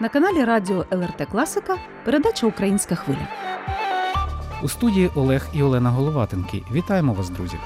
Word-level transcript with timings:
На 0.00 0.08
каналі 0.08 0.44
Радіо 0.44 0.84
ЛРТ 0.90 1.28
Класика 1.30 1.78
передача 2.04 2.46
Українська 2.46 2.94
хвиля. 2.94 3.28
У 4.62 4.68
студії 4.68 5.10
Олег 5.14 5.46
і 5.52 5.62
Олена 5.62 5.90
Головатенки. 5.90 6.62
Вітаємо 6.72 7.14
вас, 7.14 7.30
друзі! 7.30 7.56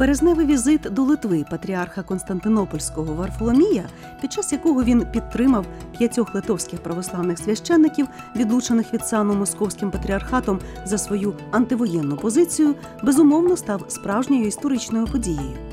Березневий 0.00 0.46
візит 0.46 0.80
до 0.80 1.02
Литви 1.02 1.44
патріарха 1.50 2.02
Константинопольського 2.02 3.14
Варфоломія, 3.14 3.84
під 4.20 4.32
час 4.32 4.52
якого 4.52 4.84
він 4.84 5.06
підтримав 5.12 5.66
п'ятьох 5.98 6.34
литовських 6.34 6.82
православних 6.82 7.38
священників, 7.38 8.08
відлучених 8.36 8.94
від 8.94 9.06
сану 9.06 9.34
московським 9.34 9.90
патріархатом 9.90 10.60
за 10.84 10.98
свою 10.98 11.34
антивоєнну 11.50 12.16
позицію, 12.16 12.74
безумовно 13.02 13.56
став 13.56 13.84
справжньою 13.88 14.46
історичною 14.46 15.06
подією. 15.06 15.69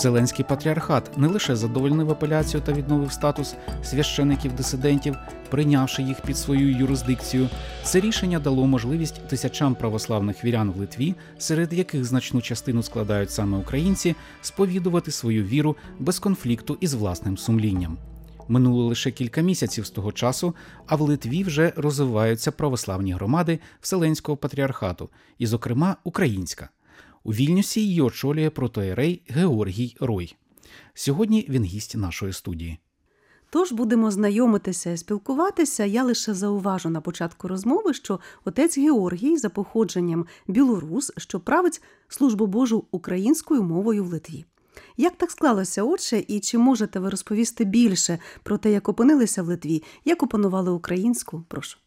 Вселенський 0.00 0.44
патріархат 0.44 1.18
не 1.18 1.28
лише 1.28 1.56
задовольнив 1.56 2.10
апеляцію 2.10 2.62
та 2.66 2.72
відновив 2.72 3.12
статус 3.12 3.54
священиків-дисидентів, 3.84 5.16
прийнявши 5.50 6.02
їх 6.02 6.20
під 6.20 6.38
свою 6.38 6.76
юрисдикцію. 6.76 7.48
Це 7.82 8.00
рішення 8.00 8.38
дало 8.38 8.66
можливість 8.66 9.28
тисячам 9.28 9.74
православних 9.74 10.44
вірян 10.44 10.70
в 10.70 10.76
Литві, 10.76 11.14
серед 11.38 11.72
яких 11.72 12.04
значну 12.04 12.40
частину 12.40 12.82
складають 12.82 13.30
саме 13.30 13.58
українці, 13.58 14.14
сповідувати 14.42 15.10
свою 15.10 15.44
віру 15.44 15.76
без 15.98 16.18
конфлікту 16.18 16.78
із 16.80 16.94
власним 16.94 17.38
сумлінням. 17.38 17.98
Минуло 18.48 18.84
лише 18.84 19.10
кілька 19.10 19.40
місяців 19.40 19.86
з 19.86 19.90
того 19.90 20.12
часу, 20.12 20.54
а 20.86 20.96
в 20.96 21.00
Литві 21.00 21.44
вже 21.44 21.72
розвиваються 21.76 22.52
православні 22.52 23.12
громади 23.12 23.58
Вселенського 23.80 24.36
патріархату, 24.36 25.08
і, 25.38 25.46
зокрема, 25.46 25.96
українська. 26.04 26.68
У 27.24 27.32
Вільнюсі 27.32 27.80
її 27.80 28.00
очолює 28.00 28.50
протоєрей 28.50 29.22
Георгій 29.28 29.96
Рой. 30.00 30.36
Сьогодні 30.94 31.46
він 31.48 31.64
гість 31.64 31.96
нашої 31.96 32.32
студії. 32.32 32.78
Тож 33.50 33.72
будемо 33.72 34.10
знайомитися 34.10 34.90
і 34.90 34.96
спілкуватися. 34.96 35.84
Я 35.84 36.04
лише 36.04 36.34
зауважу 36.34 36.88
на 36.88 37.00
початку 37.00 37.48
розмови, 37.48 37.94
що 37.94 38.20
отець 38.44 38.78
Георгій 38.78 39.36
за 39.36 39.50
походженням 39.50 40.26
білорус, 40.48 41.12
що 41.16 41.40
править 41.40 41.82
службу 42.08 42.46
Божу 42.46 42.84
українською 42.90 43.62
мовою 43.62 44.04
в 44.04 44.08
Литві. 44.08 44.44
Як 44.96 45.16
так 45.16 45.30
склалося, 45.30 45.82
отче, 45.82 46.24
і 46.28 46.40
чи 46.40 46.58
можете 46.58 47.00
ви 47.00 47.10
розповісти 47.10 47.64
більше 47.64 48.18
про 48.42 48.58
те, 48.58 48.72
як 48.72 48.88
опинилися 48.88 49.42
в 49.42 49.46
Литві, 49.46 49.82
як 50.04 50.22
опанували 50.22 50.70
українську? 50.70 51.44
Прошу. 51.48 51.78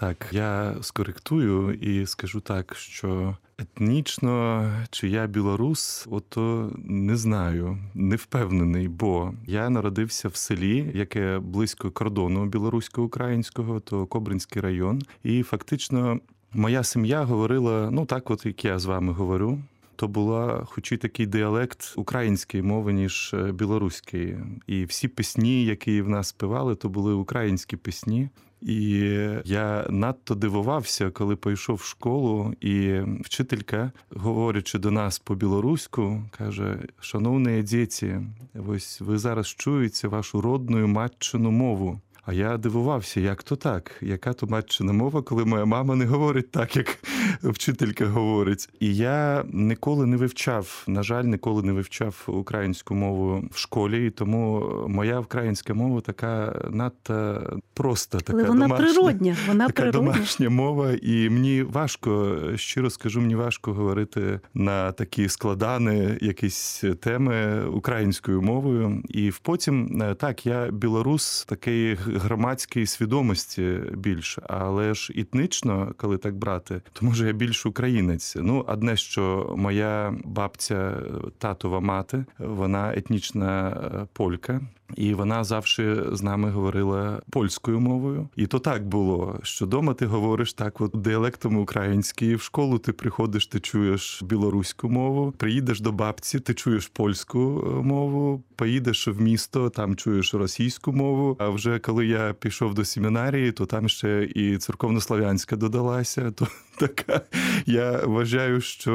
Так, 0.00 0.28
я 0.32 0.76
скоректую 0.80 1.74
і 1.74 2.06
скажу 2.06 2.40
так, 2.40 2.76
що 2.76 3.36
етнічно 3.58 4.70
чи 4.90 5.08
я 5.08 5.26
білорус, 5.26 6.06
ото 6.10 6.72
не 6.84 7.16
знаю, 7.16 7.78
не 7.94 8.16
впевнений, 8.16 8.88
бо 8.88 9.32
я 9.46 9.70
народився 9.70 10.28
в 10.28 10.36
селі, 10.36 10.90
яке 10.94 11.38
близько 11.38 11.90
кордону 11.90 12.46
білорусько-українського, 12.46 13.80
то 13.80 14.06
Кобринський 14.06 14.62
район, 14.62 15.02
і 15.22 15.42
фактично 15.42 16.20
моя 16.52 16.84
сім'я 16.84 17.24
говорила: 17.24 17.90
ну 17.90 18.06
так, 18.06 18.30
от 18.30 18.46
як 18.46 18.64
я 18.64 18.78
з 18.78 18.84
вами 18.84 19.12
говорю. 19.12 19.58
То 19.98 20.08
була 20.08 20.64
хоч 20.64 20.92
і 20.92 20.96
такий 20.96 21.26
діалект 21.26 21.92
української 21.96 22.62
мови, 22.62 22.92
ніж 22.92 23.34
білоруської. 23.52 24.38
І 24.66 24.84
всі 24.84 25.08
пісні, 25.08 25.64
які 25.64 26.02
в 26.02 26.08
нас 26.08 26.28
співали, 26.28 26.74
то 26.74 26.88
були 26.88 27.14
українські 27.14 27.76
пісні. 27.76 28.28
І 28.60 28.98
я 29.44 29.86
надто 29.90 30.34
дивувався, 30.34 31.10
коли 31.10 31.36
пішов 31.36 31.76
в 31.76 31.84
школу, 31.84 32.54
і 32.60 33.00
вчителька, 33.24 33.92
говорячи 34.10 34.78
до 34.78 34.90
нас 34.90 35.18
по-білоруську, 35.18 36.22
каже: 36.38 36.78
Шановні 37.00 37.62
діти, 37.62 38.22
ось 38.68 39.00
ви 39.00 39.18
зараз 39.18 39.46
чуєте 39.46 40.08
вашу 40.08 40.40
родну 40.40 40.86
матчину 40.86 41.50
мову. 41.50 42.00
А 42.28 42.32
я 42.32 42.56
дивувався, 42.56 43.20
як 43.20 43.42
то 43.42 43.56
так, 43.56 43.90
яка 44.00 44.32
то 44.32 44.46
матчина 44.46 44.92
мова, 44.92 45.22
коли 45.22 45.44
моя 45.44 45.64
мама 45.64 45.96
не 45.96 46.04
говорить 46.04 46.50
так, 46.50 46.76
як 46.76 46.98
вчителька 47.42 48.06
говорить. 48.06 48.68
І 48.80 48.96
я 48.96 49.44
ніколи 49.52 50.06
не 50.06 50.16
вивчав, 50.16 50.84
на 50.86 51.02
жаль, 51.02 51.24
ніколи 51.24 51.62
не 51.62 51.72
вивчав 51.72 52.24
українську 52.26 52.94
мову 52.94 53.44
в 53.52 53.58
школі, 53.58 54.06
і 54.06 54.10
тому 54.10 54.70
моя 54.88 55.20
українська 55.20 55.74
мова 55.74 56.00
така 56.00 56.62
надто 56.70 57.42
проста, 57.74 58.18
така 58.20 58.38
Але 58.38 58.48
вона 58.48 58.66
домашня, 58.66 58.86
природня, 58.86 59.36
вона 59.46 59.66
така 59.66 59.82
природня. 59.82 60.12
домашня 60.12 60.50
мова, 60.50 60.92
і 61.02 61.30
мені 61.30 61.62
важко, 61.62 62.38
щиро 62.56 62.90
скажу, 62.90 63.20
мені 63.20 63.34
важко 63.34 63.72
говорити 63.72 64.40
на 64.54 64.92
такі 64.92 65.28
складані 65.28 66.18
якісь 66.20 66.84
теми 67.00 67.64
українською 67.66 68.42
мовою. 68.42 69.02
І 69.08 69.32
потім 69.42 70.02
так, 70.18 70.46
я 70.46 70.70
білорус 70.70 71.44
такий 71.48 71.96
громадської 72.18 72.86
свідомості 72.86 73.80
більше, 73.94 74.42
але 74.48 74.94
ж 74.94 75.12
етнічно, 75.16 75.94
коли 75.96 76.18
так 76.18 76.36
брати, 76.36 76.82
то 76.92 77.06
може 77.06 77.26
я 77.26 77.32
більш 77.32 77.66
українець. 77.66 78.36
Ну, 78.40 78.64
одне, 78.68 78.96
що 78.96 79.54
моя 79.56 80.14
бабця, 80.24 80.94
татова 81.38 81.80
мати, 81.80 82.24
вона 82.38 82.94
етнічна 82.94 83.76
полька. 84.12 84.60
І 84.96 85.14
вона 85.14 85.44
завжди 85.44 86.04
з 86.12 86.22
нами 86.22 86.50
говорила 86.50 87.20
польською 87.30 87.80
мовою. 87.80 88.28
І 88.36 88.46
то 88.46 88.58
так 88.58 88.88
було, 88.88 89.40
що 89.42 89.66
дома 89.66 89.94
ти 89.94 90.06
говориш 90.06 90.52
так, 90.52 90.80
от 90.80 91.02
діалектом 91.02 91.56
український, 91.56 92.34
в 92.34 92.40
школу 92.40 92.78
ти 92.78 92.92
приходиш, 92.92 93.46
ти 93.46 93.60
чуєш 93.60 94.22
білоруську 94.22 94.88
мову, 94.88 95.32
приїдеш 95.32 95.80
до 95.80 95.92
бабці, 95.92 96.40
ти 96.40 96.54
чуєш 96.54 96.88
польську 96.88 97.38
мову, 97.84 98.42
поїдеш 98.56 99.08
в 99.08 99.20
місто, 99.20 99.70
там 99.70 99.96
чуєш 99.96 100.34
російську 100.34 100.92
мову. 100.92 101.36
А 101.40 101.48
вже 101.48 101.78
коли 101.78 102.06
я 102.08 102.34
пішов 102.34 102.74
до 102.74 102.84
семінарії, 102.84 103.52
то 103.52 103.66
там 103.66 103.88
ще 103.88 104.24
і 104.34 104.58
церковнослов'янська 104.58 105.56
додалася. 105.56 106.30
То 106.30 106.48
така 106.78 107.20
я 107.66 108.06
вважаю, 108.06 108.60
що 108.60 108.92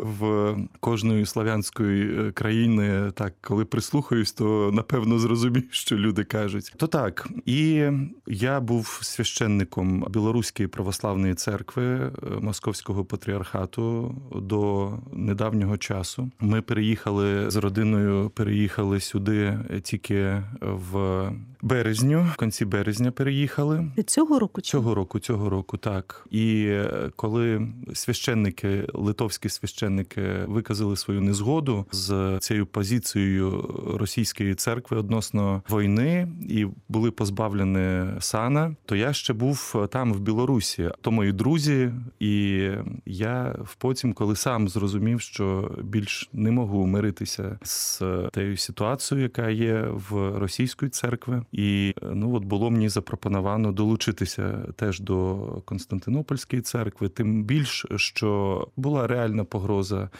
в 0.00 0.54
кожної 0.80 1.26
славянської 1.26 2.32
країни, 2.32 3.12
так 3.14 3.34
коли 3.40 3.64
прислухаюсь, 3.64 4.32
то 4.32 4.70
напевно 4.72 5.18
зрозумію, 5.18 5.64
що 5.70 5.96
люди 5.96 6.24
кажуть. 6.24 6.72
То 6.76 6.86
так, 6.86 7.28
і 7.46 7.90
я 8.26 8.60
був 8.60 8.98
священником 9.02 10.06
Білоруської 10.10 10.68
православної 10.68 11.34
церкви 11.34 12.12
Московського 12.40 13.04
патріархату 13.04 14.14
до 14.34 14.92
недавнього 15.12 15.78
часу. 15.78 16.30
Ми 16.40 16.62
переїхали 16.62 17.50
з 17.50 17.56
родиною, 17.56 18.30
переїхали 18.30 19.00
сюди 19.00 19.58
тільки 19.82 20.42
в 20.60 21.30
березню, 21.62 22.28
в 22.32 22.36
кінці 22.36 22.64
березня 22.64 23.10
переїхали. 23.10 23.86
Цього 24.06 24.38
року? 24.38 24.60
Цього 24.60 24.94
року, 24.94 25.18
цього 25.18 25.50
року, 25.50 25.76
так. 25.76 26.26
І 26.30 26.78
коли 27.16 27.68
священники, 27.94 28.86
литовські 28.94 29.48
священники 29.48 30.22
виказали 30.46 30.96
свою 30.96 31.20
незгоду 31.20 31.86
з 31.92 32.38
цією 32.40 32.66
позицією 32.66 33.74
російської 33.98 34.54
церкви 34.54 34.98
відносно 34.98 35.62
війни 35.70 36.28
і 36.48 36.66
були 36.88 37.10
позбавлені 37.10 38.10
сана, 38.20 38.76
то 38.86 38.96
я 38.96 39.12
ще 39.12 39.32
був 39.32 39.86
там 39.90 40.12
в 40.12 40.20
Білорусі. 40.20 40.90
То 41.00 41.10
мої 41.10 41.32
друзі, 41.32 41.90
і 42.20 42.68
я 43.06 43.56
потім, 43.78 44.12
коли 44.12 44.36
сам 44.36 44.68
зрозумів, 44.68 45.20
що 45.20 45.70
більш 45.82 46.30
не 46.32 46.50
можу 46.50 46.86
миритися 46.86 47.58
з 47.62 48.02
тією 48.34 48.56
ситуацією, 48.56 49.22
яка 49.22 49.50
є 49.50 49.86
в 50.10 50.38
російської 50.38 50.90
церкви, 50.90 51.42
і 51.52 51.94
ну 52.12 52.34
от 52.34 52.44
було 52.44 52.70
мені 52.70 52.88
запропоновано 52.88 53.72
долучитися 53.72 54.58
теж 54.76 55.00
до 55.00 55.36
Константинопольської 55.64 56.62
церкви, 56.62 57.03
тим 57.08 57.44
більш 57.44 57.86
що 57.96 58.68
була 58.76 59.06
реальна 59.06 59.44
погроза 59.44 60.10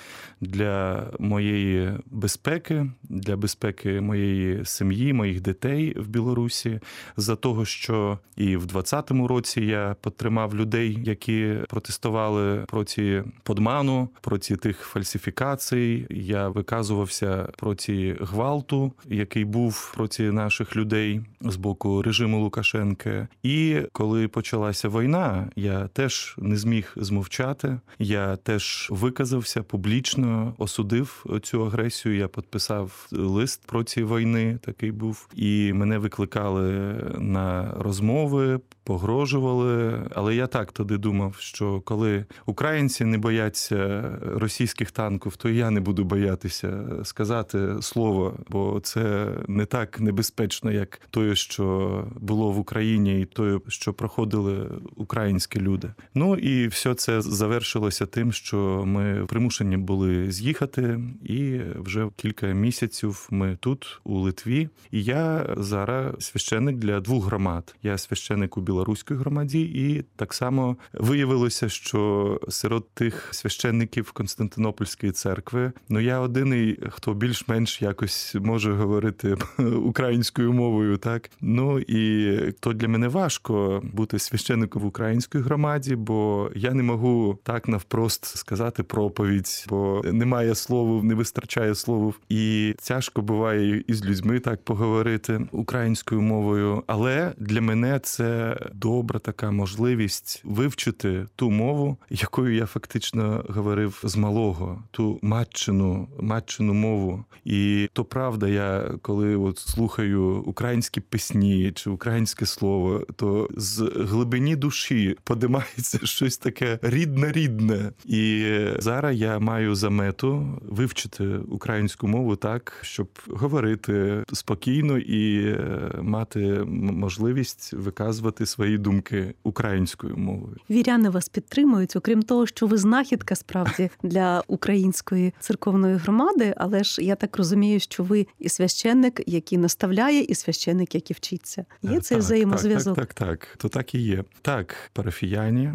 для 0.40 1.06
моєї 1.18 1.92
безпеки, 2.06 2.86
для 3.02 3.36
безпеки 3.36 4.00
моєї 4.00 4.64
сім'ї, 4.64 5.12
моїх 5.12 5.40
дітей 5.40 5.94
в 5.96 6.08
Білорусі, 6.08 6.80
за 7.16 7.36
того, 7.36 7.64
що 7.64 8.18
і 8.36 8.56
в 8.56 8.66
20-му 8.66 9.28
році 9.28 9.60
я 9.60 9.96
потримав 10.00 10.56
людей, 10.56 10.98
які 11.04 11.54
протестували 11.68 12.64
проти 12.66 13.24
подману, 13.42 14.08
проти 14.20 14.56
тих 14.56 14.78
фальсифікацій. 14.80 16.06
Я 16.10 16.48
виказувався 16.48 17.48
проти 17.56 18.16
гвалту, 18.20 18.92
який 19.08 19.44
був 19.44 19.92
проти 19.94 20.32
наших 20.32 20.76
людей 20.76 21.20
з 21.40 21.56
боку 21.56 22.02
режиму 22.02 22.40
Лукашенка. 22.40 23.28
І 23.42 23.80
коли 23.92 24.28
почалася 24.28 24.88
війна, 24.88 25.50
я 25.56 25.88
теж 25.88 26.34
не 26.38 26.56
зміг 26.56 26.73
зміг 26.74 26.92
змовчати. 26.96 27.80
Я 27.98 28.36
теж 28.36 28.88
виказався 28.90 29.62
публічно, 29.62 30.54
осудив 30.58 31.26
цю 31.42 31.66
агресію. 31.66 32.16
Я 32.16 32.28
підписав 32.28 33.08
лист 33.12 33.66
проти 33.66 34.04
війни. 34.04 34.58
Такий 34.62 34.92
був, 34.92 35.28
і 35.34 35.72
мене 35.72 35.98
викликали 35.98 36.94
на 37.18 37.74
розмови, 37.78 38.60
погрожували. 38.84 40.02
Але 40.14 40.34
я 40.34 40.46
так 40.46 40.72
тоді 40.72 40.96
думав, 40.96 41.36
що 41.38 41.80
коли 41.80 42.24
українці 42.46 43.04
не 43.04 43.18
бояться 43.18 44.10
російських 44.22 44.90
танків, 44.90 45.36
то 45.36 45.48
я 45.48 45.70
не 45.70 45.80
буду 45.80 46.04
боятися 46.04 46.84
сказати 47.04 47.82
слово, 47.82 48.34
бо 48.48 48.80
це 48.82 49.28
не 49.48 49.66
так 49.66 50.00
небезпечно, 50.00 50.72
як 50.72 51.00
те, 51.10 51.34
що 51.34 52.04
було 52.20 52.50
в 52.50 52.58
Україні, 52.58 53.20
і 53.20 53.24
те, 53.24 53.58
що 53.68 53.92
проходили 53.92 54.70
українські 54.96 55.60
люди. 55.60 55.94
Ну 56.14 56.36
і 56.36 56.63
все 56.68 56.94
це 56.94 57.20
завершилося 57.20 58.06
тим, 58.06 58.32
що 58.32 58.84
ми 58.86 59.26
примушені 59.26 59.76
були 59.76 60.32
з'їхати, 60.32 61.00
і 61.24 61.60
вже 61.76 62.08
кілька 62.16 62.46
місяців 62.46 63.28
ми 63.30 63.56
тут, 63.60 64.00
у 64.04 64.18
Литві. 64.18 64.68
І 64.90 65.04
я 65.04 65.54
зараз 65.56 66.14
священник 66.24 66.76
для 66.76 67.00
двох 67.00 67.24
громад. 67.24 67.74
Я 67.82 67.98
священник 67.98 68.56
у 68.56 68.60
білоруській 68.60 69.14
громаді, 69.14 69.62
і 69.62 70.04
так 70.16 70.34
само 70.34 70.76
виявилося, 70.92 71.68
що 71.68 72.40
серед 72.48 72.88
тих 72.94 73.28
священників 73.30 74.12
Константинопольської 74.12 75.12
церкви, 75.12 75.72
ну 75.88 76.00
я 76.00 76.22
єдиний, 76.22 76.80
хто 76.90 77.14
більш-менш 77.14 77.82
якось 77.82 78.36
може 78.40 78.72
говорити 78.72 79.36
українською 79.84 80.52
мовою, 80.52 80.96
так 80.96 81.30
ну 81.40 81.78
і 81.78 82.38
то 82.60 82.72
для 82.72 82.88
мене 82.88 83.08
важко 83.08 83.82
бути 83.92 84.18
священником 84.18 84.82
в 84.82 84.86
українській 84.86 85.38
громаді, 85.38 85.96
бо 85.96 86.43
я 86.54 86.74
не 86.74 86.82
можу 86.82 87.38
так 87.42 87.68
навпрост 87.68 88.24
сказати 88.24 88.82
проповідь, 88.82 89.66
бо 89.68 90.02
немає 90.04 90.54
слова, 90.54 91.02
не 91.02 91.14
вистачає 91.14 91.74
слов, 91.74 92.14
і 92.28 92.74
тяжко 92.82 93.22
буває 93.22 93.84
із 93.86 94.04
людьми 94.04 94.40
так 94.40 94.64
поговорити 94.64 95.40
українською 95.52 96.22
мовою. 96.22 96.82
Але 96.86 97.32
для 97.38 97.60
мене 97.60 97.98
це 98.02 98.56
добра 98.74 99.18
така 99.18 99.50
можливість 99.50 100.42
вивчити 100.44 101.26
ту 101.36 101.50
мову, 101.50 101.96
якою 102.10 102.54
я 102.54 102.66
фактично 102.66 103.44
говорив 103.48 104.00
з 104.04 104.16
малого, 104.16 104.82
ту 104.90 105.18
матчину, 105.22 106.08
матчину 106.20 106.74
мову. 106.74 107.24
І 107.44 107.88
то 107.92 108.04
правда, 108.04 108.48
я 108.48 108.90
коли 109.02 109.36
от 109.36 109.58
слухаю 109.58 110.42
українські 110.46 111.00
пісні 111.00 111.72
чи 111.74 111.90
українське 111.90 112.46
слово, 112.46 113.06
то 113.16 113.48
з 113.56 113.80
глибині 113.96 114.56
душі 114.56 115.16
подимається 115.24 115.98
щось 116.04 116.33
таке 116.36 116.78
рідне-рідне. 116.82 117.92
І 118.04 118.46
зараз 118.78 119.16
я 119.16 119.38
маю 119.38 119.74
за 119.74 119.90
мету 119.90 120.60
вивчити 120.62 121.24
українську 121.36 122.08
мову 122.08 122.36
так, 122.36 122.78
щоб 122.82 123.08
говорити 123.26 124.24
спокійно 124.32 124.98
і 124.98 125.46
е, 125.46 125.90
мати 126.02 126.40
можливість 126.68 127.72
виказувати 127.72 128.46
свої 128.46 128.78
думки 128.78 129.34
українською 129.42 130.16
мовою. 130.16 130.56
Віряни 130.70 131.10
вас 131.10 131.28
підтримують, 131.28 131.96
окрім 131.96 132.22
того, 132.22 132.46
що 132.46 132.66
ви 132.66 132.78
знахідка 132.78 133.34
справді 133.34 133.90
для 134.02 134.42
української 134.48 135.34
церковної 135.40 135.96
громади. 135.96 136.54
Але 136.56 136.84
ж 136.84 137.02
я 137.02 137.14
так 137.14 137.36
розумію, 137.36 137.80
що 137.80 138.02
ви 138.02 138.26
і 138.38 138.48
священник, 138.48 139.20
який 139.26 139.58
наставляє, 139.58 140.20
і 140.20 140.34
священник, 140.34 140.94
який 140.94 141.14
вчиться. 141.14 141.64
Є 141.82 142.00
цей 142.00 142.16
так, 142.16 142.24
взаємозв'язок. 142.24 142.96
Так, 142.96 143.14
так, 143.14 143.28
так, 143.28 143.56
то 143.56 143.68
так 143.68 143.94
і 143.94 143.98
є. 143.98 144.24
Так, 144.42 144.74
парафіяні, 144.92 145.72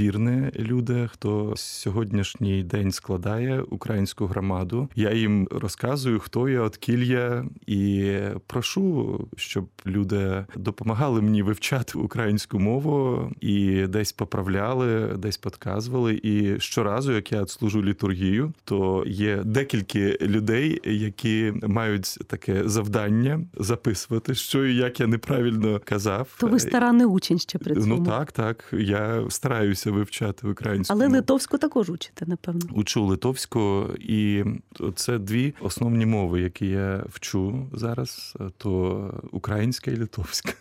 вірні 0.00 0.50
люди, 0.56 1.08
хто 1.12 1.52
сьогоднішній 1.56 2.62
день 2.62 2.92
складає 2.92 3.62
українську 3.62 4.26
громаду. 4.26 4.88
Я 4.94 5.12
їм 5.12 5.48
розказую, 5.50 6.18
хто 6.18 6.48
я, 6.48 6.60
откіль 6.60 7.04
я, 7.04 7.44
і 7.66 8.14
прошу, 8.46 9.18
щоб 9.36 9.68
люди 9.86 10.46
допомагали 10.56 11.22
мені 11.22 11.42
вивчати 11.42 11.98
українську 11.98 12.58
мову 12.58 13.30
і 13.40 13.86
десь 13.86 14.12
поправляли, 14.12 15.16
десь 15.18 15.36
підказували. 15.36 16.20
І 16.22 16.60
щоразу, 16.60 17.12
як 17.12 17.32
я 17.32 17.46
служу 17.46 17.84
літургію, 17.84 18.52
то 18.64 19.04
є 19.06 19.42
декілька 19.44 19.98
людей, 20.26 20.80
які 20.84 21.52
мають 21.62 22.18
таке 22.26 22.68
завдання 22.68 23.40
записувати, 23.58 24.34
що 24.34 24.66
і 24.66 24.74
як 24.74 25.00
я 25.00 25.06
неправильно 25.06 25.80
казав. 25.84 26.28
То 26.40 26.46
ви 26.46 26.58
старанний 26.58 27.06
учень 27.06 27.38
ще 27.38 27.58
при 27.58 27.74
цьому. 27.74 27.86
Ну 27.86 28.04
так, 28.04 28.32
так. 28.32 28.64
Я 28.72 29.24
стараюся 29.28 29.89
вивчати 29.90 30.48
українську. 30.48 30.94
Але 30.94 31.04
мову. 31.04 31.16
литовську 31.16 31.58
також 31.58 31.90
учите, 31.90 32.26
напевно. 32.26 32.60
Учу 32.72 33.04
литовську, 33.04 33.86
і 33.98 34.44
це 34.94 35.18
дві 35.18 35.54
основні 35.60 36.06
мови, 36.06 36.40
які 36.40 36.66
я 36.66 37.04
вчу 37.08 37.68
зараз: 37.72 38.36
то 38.56 39.20
українська 39.32 39.90
і 39.90 39.96
литовська. 39.96 40.52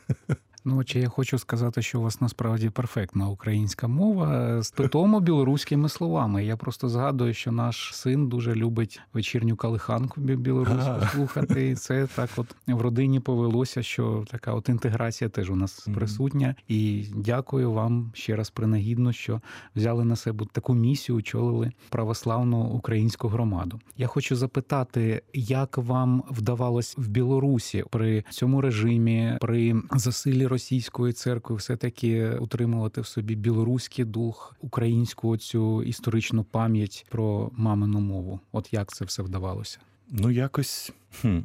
Ну, 0.66 0.84
чи 0.84 1.00
я 1.00 1.10
хочу 1.10 1.38
сказати, 1.38 1.82
що 1.82 2.00
у 2.00 2.04
вас 2.04 2.22
насправді 2.22 2.70
перфектна 2.70 3.28
українська 3.28 3.88
мова 3.88 4.62
з 4.64 4.72
питомо 4.72 5.20
білоруськими 5.30 5.90
словами. 5.90 6.46
Я 6.46 6.58
просто 6.58 6.90
згадую, 6.90 7.34
що 7.34 7.52
наш 7.52 7.96
син 7.96 8.28
дуже 8.28 8.56
любить 8.56 9.02
вечірню 9.14 9.56
калиханку 9.56 10.22
білоруську 10.22 11.06
слухати. 11.12 11.70
І 11.70 11.76
це 11.76 12.08
так, 12.16 12.30
от 12.36 12.56
в 12.68 12.82
родині 12.82 13.20
повелося, 13.20 13.84
що 13.84 14.26
така 14.32 14.54
от 14.54 14.70
інтеграція 14.70 15.30
теж 15.30 15.50
у 15.50 15.56
нас 15.56 15.88
присутня. 15.96 16.56
І 16.68 17.06
дякую 17.16 17.72
вам 17.72 18.12
ще 18.14 18.36
раз 18.36 18.50
принагідно, 18.50 19.14
що 19.14 19.42
взяли 19.76 20.06
на 20.06 20.16
себе 20.16 20.46
таку 20.52 20.74
місію, 20.74 21.18
очолили 21.18 21.72
православну 21.90 22.62
українську 22.62 23.28
громаду. 23.28 23.80
Я 23.98 24.08
хочу 24.08 24.36
запитати, 24.36 25.22
як 25.34 25.78
вам 25.78 26.24
вдавалось 26.32 26.98
в 26.98 27.08
Білорусі 27.08 27.84
при 27.90 28.24
цьому 28.30 28.62
режимі, 28.62 29.38
при 29.42 29.76
засиллі 29.92 30.48
російської 30.60 31.14
церкви, 31.14 31.56
все 31.56 31.76
таки 31.76 32.30
утримувати 32.30 33.02
в 33.02 33.08
собі 33.08 33.36
білоруський 33.36 34.06
дух, 34.06 34.56
українську 34.62 35.38
цю 35.38 35.84
історичну 35.84 36.44
пам'ять 36.44 37.06
про 37.10 37.52
мамину 37.54 38.00
мову. 38.00 38.40
От 38.52 38.74
як 38.74 38.94
це 38.94 39.06
все 39.06 39.24
вдавалося? 39.24 39.80
Ну, 40.12 40.32
якось 40.32 40.92
хм. 41.22 41.38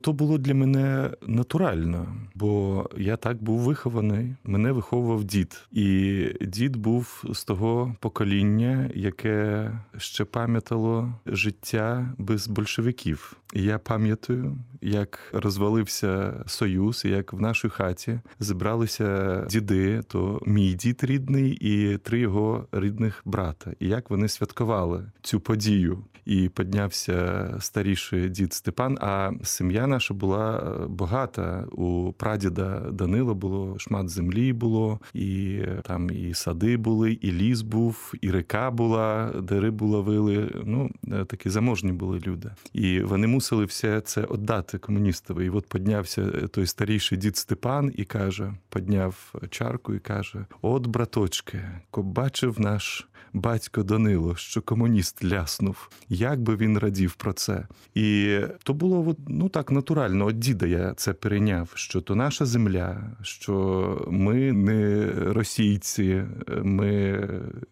то 0.00 0.12
було 0.12 0.38
для 0.38 0.54
мене 0.54 1.10
натурально, 1.26 2.16
бо 2.34 2.84
я 2.96 3.16
так 3.16 3.42
був 3.42 3.60
вихований. 3.60 4.34
Мене 4.44 4.72
виховував 4.72 5.24
дід, 5.24 5.68
і 5.72 6.26
дід 6.40 6.76
був 6.76 7.24
з 7.32 7.44
того 7.44 7.96
покоління, 8.00 8.90
яке 8.94 9.70
ще 9.98 10.24
пам'ятало 10.24 11.14
життя 11.26 12.14
без 12.18 12.48
большевиків. 12.48 13.36
І 13.54 13.62
я 13.62 13.78
пам'ятаю, 13.78 14.56
як 14.80 15.18
розвалився 15.32 16.44
союз, 16.46 17.04
як 17.04 17.32
в 17.32 17.40
нашій 17.40 17.68
хаті 17.68 18.20
зібралися 18.40 19.40
діди, 19.50 20.02
то 20.02 20.40
мій 20.46 20.74
дід 20.74 21.04
рідний 21.04 21.50
і 21.50 21.98
три 21.98 22.18
його 22.18 22.66
рідних 22.72 23.22
брата, 23.24 23.72
і 23.80 23.88
як 23.88 24.10
вони 24.10 24.28
святкували 24.28 25.04
цю 25.22 25.40
подію. 25.40 26.04
І 26.26 26.48
піднявся 26.48 27.48
старіший 27.60 28.28
дід 28.28 28.52
Степан. 28.52 28.98
А 29.00 29.30
сім'я 29.42 29.86
наша 29.86 30.14
була 30.14 30.56
е, 30.56 30.86
багата. 30.88 31.64
У 31.72 32.12
прадіда 32.12 32.80
Данила 32.92 33.34
було 33.34 33.78
шмат 33.78 34.08
землі 34.08 34.52
було, 34.52 35.00
і 35.14 35.60
там 35.82 36.10
і 36.10 36.34
сади 36.34 36.76
були, 36.76 37.12
і 37.12 37.32
ліс 37.32 37.62
був, 37.62 38.12
і 38.20 38.30
река 38.30 38.70
була, 38.70 39.32
де 39.42 39.60
рибу 39.60 39.86
ловили. 39.86 40.62
Ну 40.64 40.90
е, 41.12 41.24
такі 41.24 41.50
заможні 41.50 41.92
були 41.92 42.20
люди. 42.26 42.50
І 42.72 43.00
вони 43.00 43.26
мусили 43.26 43.64
все 43.64 44.00
це 44.00 44.26
віддати 44.30 44.78
комуністові. 44.78 45.46
І 45.46 45.50
от 45.50 45.68
піднявся 45.68 46.22
е, 46.22 46.48
той 46.48 46.66
старіший 46.66 47.18
дід 47.18 47.36
Степан 47.36 47.92
і 47.96 48.04
каже: 48.04 48.54
підняв 48.74 49.34
чарку 49.50 49.94
і 49.94 49.98
каже: 49.98 50.46
От, 50.62 50.86
браточки, 50.86 51.60
бачив 51.96 52.60
наш 52.60 53.08
батько 53.34 53.82
Данило, 53.82 54.36
що 54.36 54.62
комуніст 54.62 55.24
ляснув. 55.24 55.90
Як 56.08 56.40
би 56.40 56.56
він 56.56 56.78
радів 56.78 57.14
про 57.14 57.32
це? 57.32 57.66
І 57.94 58.38
то 58.62 58.74
було 58.74 59.16
ну 59.28 59.48
так 59.48 59.70
натурально. 59.70 60.26
От 60.26 60.38
діда 60.38 60.66
я 60.66 60.94
це 60.94 61.12
перейняв, 61.12 61.72
що 61.74 62.00
то 62.00 62.14
наша 62.14 62.46
земля, 62.46 63.10
що 63.22 64.08
ми 64.10 64.52
не 64.52 65.10
російці, 65.12 66.22
ми 66.62 67.28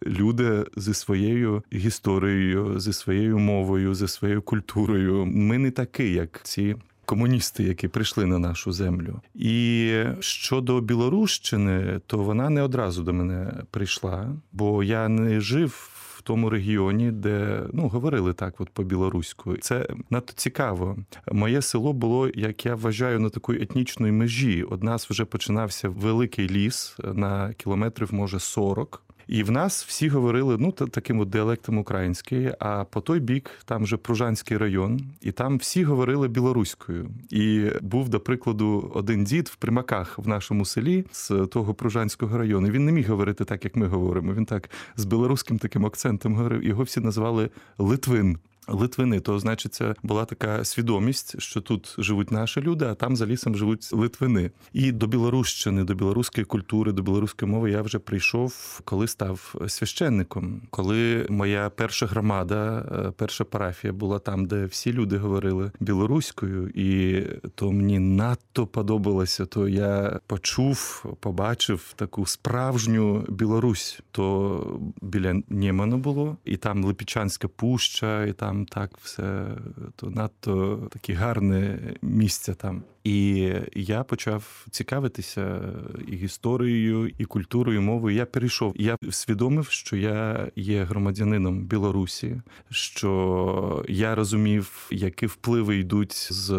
люди 0.07 0.65
зі 0.77 0.95
своєю 0.95 1.63
історією, 1.71 2.81
зі 2.81 2.93
своєю 2.93 3.39
мовою, 3.39 3.95
зі 3.95 4.09
своєю 4.09 4.43
культурою. 4.43 5.27
Ми 5.27 5.59
не 5.59 5.71
такі, 5.71 6.13
як 6.13 6.41
ці. 6.43 6.77
Комуністи, 7.05 7.65
які 7.65 7.89
прийшли 7.89 8.27
на 8.27 8.39
нашу 8.39 8.73
землю, 8.73 9.21
і 9.35 9.93
щодо 10.21 10.81
Білорущини, 10.81 12.01
то 12.07 12.19
вона 12.19 12.51
не 12.51 12.63
одразу 12.63 13.03
до 13.03 13.13
мене 13.13 13.53
прийшла, 13.71 14.37
бо 14.53 14.85
я 14.85 15.09
не 15.09 15.41
жив 15.41 15.89
в 16.23 16.25
тому 16.25 16.51
регіоні, 16.51 17.11
де 17.11 17.63
ну 17.73 17.89
говорили 17.89 18.33
так, 18.33 18.61
от 18.61 18.71
по 18.71 18.83
білоруську. 18.83 19.57
Це 19.57 19.87
надто 20.11 20.33
цікаво. 20.37 20.97
Моє 21.33 21.63
село 21.63 21.93
було, 21.93 22.29
як 22.35 22.67
я 22.67 22.75
вважаю, 22.75 23.21
на 23.21 23.31
такої 23.31 23.63
етнічної 23.63 24.13
межі. 24.13 24.63
Од 24.63 24.83
нас 24.83 25.11
вже 25.11 25.25
починався 25.25 25.89
великий 25.89 26.49
ліс 26.49 26.97
на 27.15 27.53
кілометрів, 27.53 28.15
може 28.15 28.39
40. 28.39 29.03
І 29.33 29.43
в 29.43 29.51
нас 29.51 29.85
всі 29.85 30.09
говорили 30.09 30.57
ну 30.59 30.73
таким 30.73 31.21
от 31.21 31.31
діалектом 31.31 31.79
український. 31.79 32.53
А 32.59 32.85
по 32.85 33.01
той 33.01 33.21
бік 33.21 33.51
там 33.65 33.83
вже 33.83 33.97
Пружанський 33.97 34.57
район, 34.57 35.01
і 35.21 35.33
там 35.33 35.59
всі 35.59 35.85
говорили 35.85 36.29
білоруською. 36.29 37.11
І 37.31 37.67
був, 37.81 38.09
до 38.09 38.21
прикладу, 38.21 38.93
один 38.95 39.25
дід 39.25 39.49
в 39.49 39.57
примаках 39.57 40.19
в 40.19 40.29
нашому 40.29 40.65
селі 40.65 41.05
з 41.13 41.47
того 41.47 41.75
Пружанського 41.75 42.39
району. 42.39 42.69
Він 42.69 42.85
не 42.85 42.93
міг 42.93 43.11
говорити 43.11 43.45
так, 43.45 43.65
як 43.65 43.77
ми 43.77 43.87
говоримо. 43.87 44.35
Він 44.35 44.45
так 44.45 44.71
з 44.97 45.05
білоруським 45.05 45.59
таким 45.59 45.87
акцентом 45.87 46.35
говорив. 46.35 46.65
Його 46.65 46.83
всі 46.83 47.01
називали 47.01 47.51
Литвин. 47.79 48.39
Литвини, 48.69 49.21
то 49.21 49.39
значить, 49.39 49.75
це 49.75 49.95
була 50.03 50.25
така 50.25 50.65
свідомість, 50.65 51.41
що 51.41 51.61
тут 51.61 51.95
живуть 51.99 52.31
наші 52.31 52.61
люди, 52.61 52.85
а 52.85 52.95
там 52.95 53.17
за 53.17 53.27
лісом 53.27 53.57
живуть 53.57 53.93
литвини. 53.93 54.51
І 54.73 54.93
до 54.93 55.07
білорущини, 55.07 55.85
до 55.85 55.95
білоруської 55.95 56.45
культури, 56.45 56.93
до 56.93 57.03
білоруської 57.03 57.51
мови 57.51 57.71
я 57.71 57.83
вже 57.83 57.99
прийшов, 57.99 58.81
коли 58.85 59.09
став 59.09 59.55
священником. 59.69 60.63
Коли 60.71 61.27
моя 61.31 61.71
перша 61.71 62.07
громада, 62.07 62.87
е, 63.09 63.13
перша 63.17 63.45
парафія 63.45 63.93
була 63.93 64.19
там, 64.19 64.47
де 64.47 64.65
всі 64.65 64.93
люди 64.93 65.19
говорили 65.19 65.71
білоруською, 65.81 66.69
і 66.69 67.23
то 67.55 67.73
мені 67.73 67.99
надто 67.99 68.67
подобалося. 68.67 69.47
То 69.47 69.69
я 69.69 70.21
почув, 70.27 71.05
побачив 71.21 71.93
таку 71.97 72.27
справжню 72.27 73.25
Білорусь. 73.29 74.01
То 74.11 74.81
біля 75.03 75.43
Нєману 75.49 75.97
було, 75.97 76.37
і 76.45 76.57
там 76.57 76.85
Липічанська 76.85 77.49
пуща, 77.49 78.25
і 78.25 78.33
там 78.33 78.52
так 78.71 78.99
все 79.03 79.57
то 79.97 80.11
надто 80.11 80.77
таке 80.91 81.15
гарне 81.15 81.79
місце 82.03 82.55
там. 82.55 82.83
І 83.05 83.51
я 83.75 84.03
почав 84.03 84.67
цікавитися 84.71 85.61
і 86.09 86.17
історією, 86.17 87.11
і 87.19 87.25
культурою, 87.25 87.79
і 87.79 87.83
мовою. 87.83 88.17
Я 88.17 88.27
перейшов. 88.27 88.75
Я 88.77 88.97
усвідомив, 89.09 89.67
що 89.71 89.97
я 89.97 90.49
є 90.57 90.85
громадянином 90.85 91.61
Білорусі, 91.61 92.43
що 92.71 93.85
я 93.89 94.15
розумів, 94.15 94.89
які 94.91 95.27
впливи 95.27 95.77
йдуть 95.77 96.33
з 96.33 96.53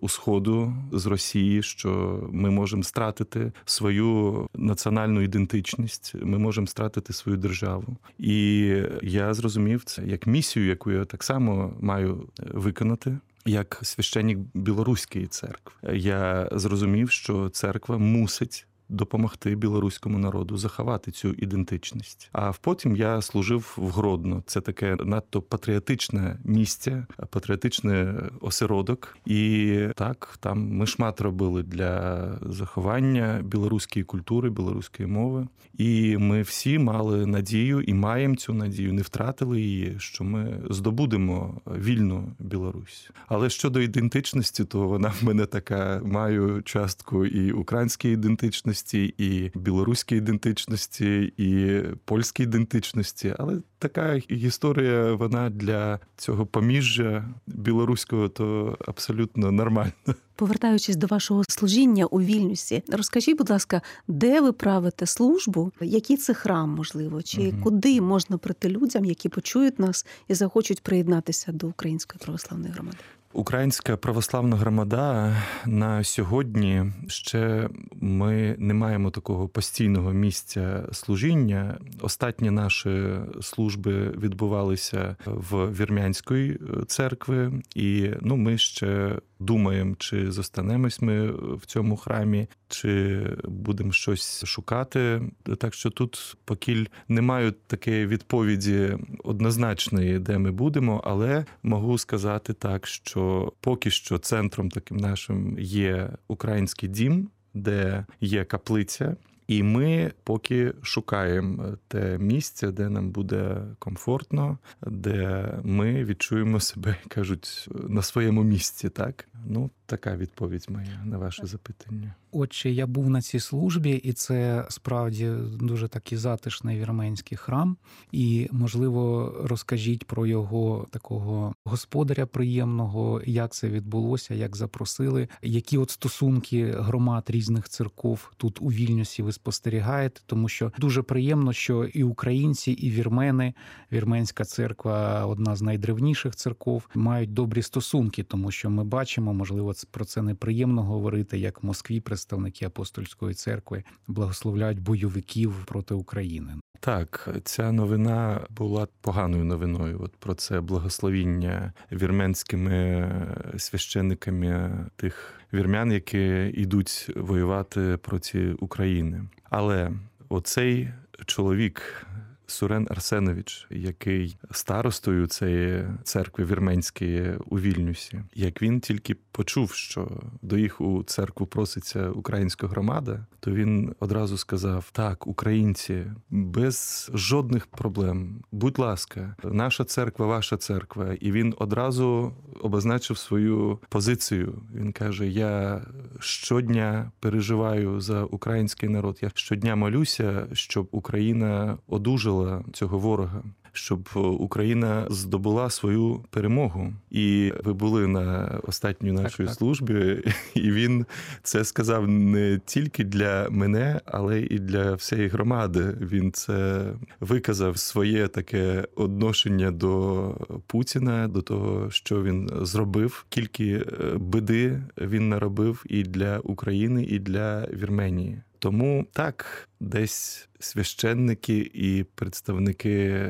усходу, 0.00 0.74
з 0.92 1.06
Росії, 1.06 1.62
що 1.62 2.20
ми 2.32 2.50
можемо 2.50 2.82
стратити 2.82 3.52
свою 3.64 4.46
національну 4.54 5.20
ідентичність, 5.20 6.14
ми 6.22 6.38
можемо 6.38 6.66
стратити 6.66 7.12
свою 7.12 7.38
державу. 7.38 7.96
І 8.18 8.66
я 9.02 9.34
зрозумів 9.34 9.84
це 9.84 10.02
як 10.06 10.26
місію, 10.26 10.66
яку 10.66 10.90
я 10.90 11.04
так 11.04 11.22
само 11.22 11.74
маю 11.80 12.28
виконати. 12.54 13.18
Як 13.46 13.78
священник 13.82 14.38
білоруської 14.54 15.26
церкви, 15.26 15.98
я 15.98 16.48
зрозумів, 16.52 17.10
що 17.10 17.48
церква 17.48 17.98
мусить 17.98 18.66
допомогти 18.88 19.56
білоруському 19.56 20.18
народу 20.18 20.56
заховати 20.56 21.10
цю 21.10 21.28
ідентичність. 21.28 22.28
А 22.32 22.52
потім 22.60 22.96
я 22.96 23.22
служив 23.22 23.74
в 23.76 23.90
Гродно. 23.90 24.42
Це 24.46 24.60
таке 24.60 24.96
надто 25.04 25.42
патріотичне 25.42 26.38
місце, 26.44 27.06
патріотичний 27.30 28.06
осередок. 28.40 29.16
І 29.26 29.78
так 29.96 30.38
там 30.40 30.68
ми 30.68 30.86
шмат 30.86 31.20
робили 31.20 31.62
для 31.62 32.28
заховання 32.42 33.40
білоруської 33.44 34.04
культури, 34.04 34.50
білоруської 34.50 35.08
мови. 35.08 35.48
І 35.78 36.16
ми 36.16 36.42
всі 36.42 36.78
мали 36.78 37.26
надію 37.26 37.80
і 37.80 37.94
маємо 37.94 38.36
цю 38.36 38.54
надію, 38.54 38.92
не 38.92 39.02
втратили 39.02 39.60
її, 39.60 39.94
що 39.98 40.24
ми 40.24 40.60
здобудемо 40.70 41.60
вільну 41.66 42.32
Білорусь. 42.38 43.10
Але 43.26 43.50
щодо 43.50 43.80
ідентичності, 43.80 44.64
то 44.64 44.88
вона 44.88 45.12
в 45.20 45.24
мене 45.24 45.46
така 45.46 46.00
маю 46.04 46.62
частку 46.62 47.26
і 47.26 47.52
української 47.52 48.14
ідентичності, 48.14 48.73
і 49.18 49.50
білоруської 49.54 50.18
ідентичності, 50.18 51.32
і 51.36 51.80
польської 52.04 52.46
ідентичності. 52.48 53.34
Але 53.38 53.58
така 53.78 54.14
історія, 54.28 55.12
вона 55.12 55.50
для 55.50 55.98
цього 56.16 56.46
поміжжя 56.46 57.24
білоруського 57.46 58.28
то 58.28 58.76
абсолютно 58.86 59.52
нормальна. 59.52 59.92
Повертаючись 60.36 60.96
до 60.96 61.06
вашого 61.06 61.44
служіння 61.48 62.06
у 62.06 62.20
Вільнюсі, 62.20 62.82
розкажіть, 62.88 63.38
будь 63.38 63.50
ласка, 63.50 63.82
де 64.08 64.40
ви 64.40 64.52
правите 64.52 65.06
службу? 65.06 65.72
Який 65.80 66.16
це 66.16 66.34
храм, 66.34 66.70
можливо, 66.70 67.22
чи 67.22 67.40
Мгм. 67.40 67.62
куди 67.62 68.00
можна 68.00 68.38
прийти 68.38 68.68
людям, 68.68 69.04
які 69.04 69.28
почують 69.28 69.78
нас 69.78 70.06
і 70.28 70.34
захочуть 70.34 70.82
приєднатися 70.82 71.52
до 71.52 71.66
Української 71.68 72.20
православної 72.24 72.72
громади? 72.72 72.96
Українська 73.34 73.96
православна 73.96 74.56
громада 74.56 75.36
на 75.66 76.04
сьогодні 76.04 76.84
ще 77.06 77.68
ми 78.00 78.56
не 78.58 78.74
маємо 78.74 79.10
такого 79.10 79.48
постійного 79.48 80.12
місця 80.12 80.84
служіння. 80.92 81.78
Останні 82.00 82.50
наші 82.50 83.08
служби 83.42 84.10
відбувалися 84.10 85.16
в 85.26 85.80
Вірмянської 85.80 86.58
церкви, 86.86 87.52
і 87.74 88.10
ну 88.20 88.36
ми 88.36 88.58
ще 88.58 89.18
думаємо, 89.38 89.94
чи 89.98 90.32
зостанемось 90.32 91.02
ми 91.02 91.32
в 91.56 91.66
цьому 91.66 91.96
храмі, 91.96 92.46
чи 92.68 93.22
будемо 93.44 93.92
щось 93.92 94.44
шукати. 94.44 95.22
Так 95.58 95.74
що 95.74 95.90
тут 95.90 96.36
покіль 96.44 96.86
не 97.08 97.22
маю 97.22 97.54
такої 97.66 98.06
відповіді 98.06 98.96
однозначної, 99.24 100.18
де 100.18 100.38
ми 100.38 100.50
будемо, 100.50 101.00
але 101.04 101.44
можу 101.62 101.98
сказати 101.98 102.52
так, 102.52 102.86
що 102.86 103.23
поки 103.60 103.90
що 103.90 104.18
центром 104.18 104.70
таким 104.70 104.96
нашим 104.96 105.56
є 105.58 106.10
український 106.28 106.88
дім, 106.88 107.30
де 107.54 108.06
є 108.20 108.44
каплиця. 108.44 109.16
І 109.46 109.62
ми 109.62 110.12
поки 110.24 110.72
шукаємо 110.82 111.64
те 111.88 112.18
місце, 112.18 112.72
де 112.72 112.88
нам 112.88 113.10
буде 113.10 113.56
комфортно, 113.78 114.58
де 114.86 115.48
ми 115.62 116.04
відчуємо 116.04 116.60
себе, 116.60 116.96
кажуть, 117.08 117.68
на 117.88 118.02
своєму 118.02 118.42
місці. 118.42 118.88
Так 118.88 119.28
ну 119.46 119.70
така 119.86 120.16
відповідь 120.16 120.66
моя 120.68 121.02
на 121.04 121.18
ваше 121.18 121.46
запитання. 121.46 122.14
Отже, 122.36 122.70
я 122.70 122.86
був 122.86 123.10
на 123.10 123.22
цій 123.22 123.40
службі, 123.40 123.90
і 123.90 124.12
це 124.12 124.66
справді 124.68 125.30
дуже 125.60 125.88
такий 125.88 126.18
затишний 126.18 126.80
вірменський 126.80 127.38
храм. 127.38 127.76
І, 128.12 128.48
можливо, 128.52 129.34
розкажіть 129.44 130.04
про 130.04 130.26
його 130.26 130.86
такого 130.90 131.54
господаря 131.64 132.26
приємного, 132.26 133.22
як 133.26 133.52
це 133.52 133.68
відбулося, 133.68 134.34
як 134.34 134.56
запросили, 134.56 135.28
які 135.42 135.78
от 135.78 135.90
стосунки 135.90 136.74
громад 136.78 137.24
різних 137.28 137.68
церков 137.68 138.32
тут 138.36 138.62
у 138.62 138.66
Вільнюсі 138.66 139.22
ви 139.22 139.32
спостерігаєте, 139.32 140.20
тому 140.26 140.48
що 140.48 140.72
дуже 140.78 141.02
приємно, 141.02 141.52
що 141.52 141.84
і 141.84 142.04
українці, 142.04 142.72
і 142.72 142.90
вірмени, 142.90 143.54
вірменська 143.92 144.44
церква 144.44 145.26
одна 145.26 145.56
з 145.56 145.62
найдревніших 145.62 146.36
церков, 146.36 146.88
мають 146.94 147.32
добрі 147.34 147.62
стосунки, 147.62 148.22
тому 148.22 148.50
що 148.50 148.70
ми 148.70 148.84
бачимо, 148.84 149.34
можливо, 149.34 149.73
про 149.90 150.04
це 150.04 150.22
неприємно 150.22 150.82
говорити, 150.82 151.38
як 151.38 151.62
в 151.62 151.66
Москві 151.66 152.00
представники 152.00 152.66
апостольської 152.66 153.34
церкви 153.34 153.84
благословляють 154.06 154.80
бойовиків 154.80 155.64
проти 155.66 155.94
України. 155.94 156.52
Так, 156.80 157.28
ця 157.44 157.72
новина 157.72 158.46
була 158.50 158.88
поганою 159.00 159.44
новиною. 159.44 160.00
От 160.02 160.16
про 160.16 160.34
це 160.34 160.60
благословіння 160.60 161.72
вірменськими 161.92 163.10
священниками 163.58 164.76
тих 164.96 165.34
вірмян, 165.52 165.92
які 165.92 166.52
йдуть 166.54 167.10
воювати 167.16 167.96
проти 168.02 168.52
України. 168.52 169.24
Але 169.50 169.92
оцей 170.28 170.88
чоловік. 171.26 172.06
Сурен 172.46 172.86
Арсенович, 172.90 173.66
який 173.70 174.36
старостою 174.50 175.26
цієї 175.26 175.84
церкви 176.02 176.44
вірменської 176.44 177.36
у 177.46 177.58
Вільнюсі, 177.58 178.22
як 178.34 178.62
він 178.62 178.80
тільки 178.80 179.16
почув, 179.32 179.72
що 179.72 180.08
до 180.42 180.58
їх 180.58 180.80
у 180.80 181.02
церкву 181.02 181.46
проситься 181.46 182.10
українська 182.10 182.66
громада, 182.66 183.26
то 183.40 183.50
він 183.50 183.94
одразу 184.00 184.36
сказав: 184.36 184.90
так, 184.92 185.26
українці, 185.26 186.04
без 186.30 187.10
жодних 187.14 187.66
проблем, 187.66 188.42
будь 188.52 188.78
ласка, 188.78 189.36
наша 189.44 189.84
церква, 189.84 190.26
ваша 190.26 190.56
церква. 190.56 191.14
І 191.20 191.32
він 191.32 191.54
одразу 191.58 192.32
обозначив 192.60 193.18
свою 193.18 193.78
позицію. 193.88 194.62
Він 194.74 194.92
каже: 194.92 195.28
Я 195.28 195.82
щодня 196.20 197.12
переживаю 197.20 198.00
за 198.00 198.24
український 198.24 198.88
народ. 198.88 199.18
Я 199.22 199.30
щодня 199.34 199.76
молюся, 199.76 200.46
щоб 200.52 200.88
Україна 200.90 201.78
одужала 201.86 202.33
цього 202.72 202.98
ворога. 202.98 203.42
Щоб 203.76 204.08
Україна 204.14 205.06
здобула 205.10 205.70
свою 205.70 206.24
перемогу, 206.30 206.92
і 207.10 207.52
ви 207.64 207.72
були 207.72 208.06
на 208.06 208.58
останній 208.62 209.12
нашій 209.12 209.44
так. 209.44 209.54
службі, 209.54 210.22
і 210.54 210.70
він 210.70 211.06
це 211.42 211.64
сказав 211.64 212.08
не 212.08 212.60
тільки 212.66 213.04
для 213.04 213.48
мене, 213.50 214.00
але 214.04 214.40
і 214.40 214.58
для 214.58 214.94
всієї 214.94 215.28
громади. 215.28 215.96
Він 216.00 216.32
це 216.32 216.86
виказав 217.20 217.78
своє 217.78 218.28
таке 218.28 218.84
відношення 218.98 219.70
до 219.70 220.34
Путіна, 220.66 221.28
до 221.28 221.42
того, 221.42 221.90
що 221.90 222.22
він 222.22 222.50
зробив, 222.62 223.24
скільки 223.30 223.72
е, 223.74 223.84
биди 224.18 224.82
він 224.98 225.28
наробив 225.28 225.84
і 225.88 226.02
для 226.02 226.38
України, 226.38 227.04
і 227.04 227.18
для 227.18 227.66
Вірменії. 227.66 228.42
Тому 228.64 229.06
так, 229.12 229.68
десь 229.80 230.48
священники 230.58 231.70
і 231.74 232.04
представники 232.14 233.28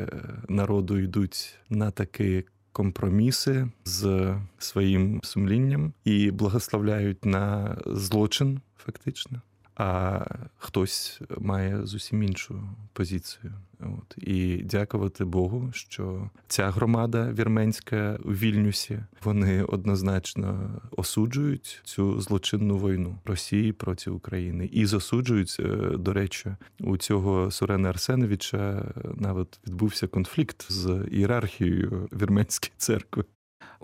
народу 0.49 0.99
йдуть 0.99 1.59
на 1.71 1.91
такі 1.91 2.45
компроміси 2.73 3.69
з 3.85 4.35
своїм 4.59 5.21
сумлінням 5.23 5.93
і 6.05 6.31
благословляють 6.31 7.25
на 7.25 7.77
злочин, 7.87 8.61
фактично. 8.77 9.43
А 9.77 10.25
хтось 10.57 11.21
має 11.39 11.87
зовсім 11.87 12.23
іншу 12.23 12.63
позицію. 12.93 13.53
От 13.81 14.15
і 14.19 14.57
дякувати 14.57 15.25
Богу, 15.25 15.71
що 15.73 16.31
ця 16.49 16.71
громада 16.71 17.33
вірменська 17.33 18.19
у 18.25 18.33
Вільнюсі 18.33 18.99
вони 19.25 19.65
однозначно 19.65 20.71
осуджують 20.91 21.81
цю 21.85 22.21
злочинну 22.21 22.79
війну 22.79 23.19
Росії 23.25 23.73
проти 23.73 24.11
України 24.11 24.71
і 24.73 24.87
засуджують, 24.87 25.57
е, 25.61 25.97
до 25.99 26.13
речі, 26.13 26.57
у 26.81 26.97
цього 26.97 27.51
Сурена 27.51 27.89
Арсеновича 27.89 28.93
навіть 29.15 29.61
відбувся 29.67 30.07
конфлікт 30.07 30.73
з 30.73 31.07
ієрархією 31.11 32.09
вірменської 32.13 32.73
церкви. 32.77 33.25